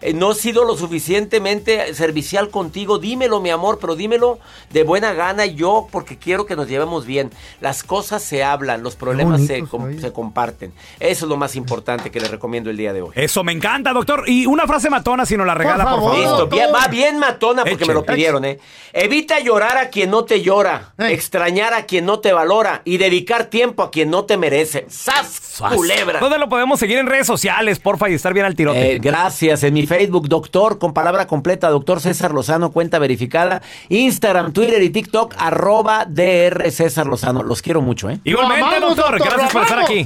Eh, 0.00 0.12
no 0.14 0.32
he 0.32 0.34
sido 0.34 0.64
lo 0.64 0.76
suficientemente 0.76 1.94
servicial 1.94 2.50
contigo, 2.50 2.98
dímelo, 2.98 3.40
mi 3.40 3.50
amor, 3.50 3.78
pero 3.80 3.96
dímelo 3.96 4.38
de 4.70 4.82
buena 4.84 5.12
gana 5.12 5.46
yo, 5.46 5.88
porque 5.90 6.18
quiero 6.18 6.46
que 6.46 6.56
nos 6.56 6.68
llevemos 6.68 7.06
bien. 7.06 7.30
Las 7.60 7.82
cosas 7.82 8.22
se 8.22 8.42
hablan, 8.42 8.82
los 8.82 8.96
problemas 8.96 9.46
se, 9.46 9.62
com- 9.62 9.96
comparten. 10.12 10.72
Eso 11.00 11.24
es 11.26 11.28
lo 11.28 11.36
más 11.36 11.56
importante 11.56 12.10
que 12.10 12.20
les 12.20 12.30
recomiendo 12.30 12.70
el 12.70 12.76
día 12.76 12.92
de 12.92 13.02
hoy. 13.02 13.10
Eso 13.14 13.44
me 13.44 13.52
encanta, 13.52 13.92
doctor. 13.92 14.24
Y 14.26 14.46
una 14.46 14.66
frase 14.66 14.90
matona 14.90 15.26
si 15.26 15.36
nos 15.36 15.46
la 15.46 15.54
regala, 15.54 15.84
por 15.84 15.92
favor. 15.94 16.12
favor. 16.16 16.18
Listo, 16.40 16.46
bien, 16.48 16.68
va 16.74 16.88
bien 16.88 17.18
matona 17.18 17.62
porque 17.62 17.74
Eche, 17.84 17.86
me 17.86 17.94
lo 17.94 18.04
pidieron, 18.04 18.44
¿eh? 18.44 18.58
Evita 18.92 19.38
llorar 19.40 19.76
a 19.78 19.88
quien 19.88 20.10
no 20.10 20.24
te 20.24 20.42
llora, 20.42 20.92
Ey. 20.98 21.12
extrañar 21.14 21.72
a 21.74 21.86
quien 21.86 22.04
no 22.04 22.20
te 22.20 22.32
valora 22.32 22.82
y 22.84 22.98
dedicar 22.98 23.46
tiempo 23.46 23.82
a 23.82 23.90
quien 23.90 24.10
no 24.10 24.24
te 24.24 24.36
merece. 24.36 24.86
¡Sas! 24.88 25.40
Culebra. 25.74 26.18
¿Dónde 26.18 26.38
lo 26.38 26.48
podemos 26.48 26.78
seguir 26.80 26.98
en 26.98 27.06
redes 27.06 27.26
sociales, 27.26 27.78
porfa, 27.78 28.08
y 28.10 28.14
estar 28.14 28.32
bien 28.34 28.46
al 28.46 28.54
tirote? 28.54 28.94
Eh, 28.94 28.98
gracias. 28.98 29.31
En 29.40 29.72
mi 29.74 29.86
Facebook, 29.86 30.28
doctor, 30.28 30.78
con 30.78 30.92
palabra 30.92 31.26
completa, 31.26 31.70
doctor 31.70 32.00
César 32.00 32.32
Lozano, 32.32 32.70
cuenta 32.70 32.98
verificada. 32.98 33.62
Instagram, 33.88 34.52
Twitter 34.52 34.82
y 34.82 34.90
TikTok, 34.90 35.34
arroba 35.38 36.04
DR 36.06 36.70
César 36.70 37.06
Lozano. 37.06 37.42
Los 37.42 37.62
quiero 37.62 37.80
mucho, 37.80 38.10
¿eh? 38.10 38.20
Igualmente, 38.24 38.62
amamos, 38.62 38.96
doctor. 38.96 39.18
doctor, 39.18 39.28
Gracias 39.28 39.52
por 39.52 39.62
estar 39.62 39.78
aquí. 39.80 40.04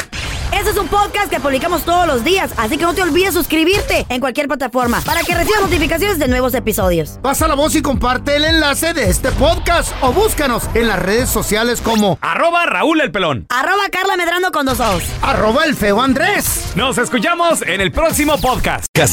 Este 0.53 0.71
es 0.71 0.77
un 0.77 0.87
podcast 0.89 1.29
que 1.29 1.41
publicamos 1.41 1.83
todos 1.83 2.07
los 2.07 2.25
días, 2.25 2.53
así 2.57 2.79
que 2.79 2.85
no 2.85 2.95
te 2.95 3.03
olvides 3.03 3.35
suscribirte 3.35 4.07
en 4.09 4.21
cualquier 4.21 4.47
plataforma 4.47 5.01
para 5.01 5.21
que 5.23 5.35
recibas 5.35 5.61
notificaciones 5.61 6.19
de 6.19 6.29
nuevos 6.29 6.55
episodios. 6.55 7.19
Pasa 7.21 7.49
la 7.49 7.55
voz 7.55 7.75
y 7.75 7.83
comparte 7.83 8.37
el 8.37 8.45
enlace 8.45 8.95
de 8.95 9.11
este 9.11 9.33
podcast 9.33 9.93
o 10.03 10.12
búscanos 10.12 10.62
en 10.75 10.87
las 10.89 11.01
redes 11.01 11.29
sociales 11.29 11.81
como 11.83 12.17
Arroba 12.23 12.65
Raúl 12.65 13.01
el 13.01 13.11
Pelón. 13.11 13.47
Arroba 13.51 13.83
Carla 13.91 14.17
Medrano 14.17 14.51
con 14.53 14.67
dos 14.67 14.81
ojos. 14.81 15.03
arroba 15.21 15.65
el 15.65 15.75
feo 15.75 16.01
Andrés. 16.01 16.73
Nos 16.77 16.97
escuchamos 16.97 17.62
en 17.62 17.81
el 17.81 17.91
próximo 17.93 18.39
podcast. 18.39 18.87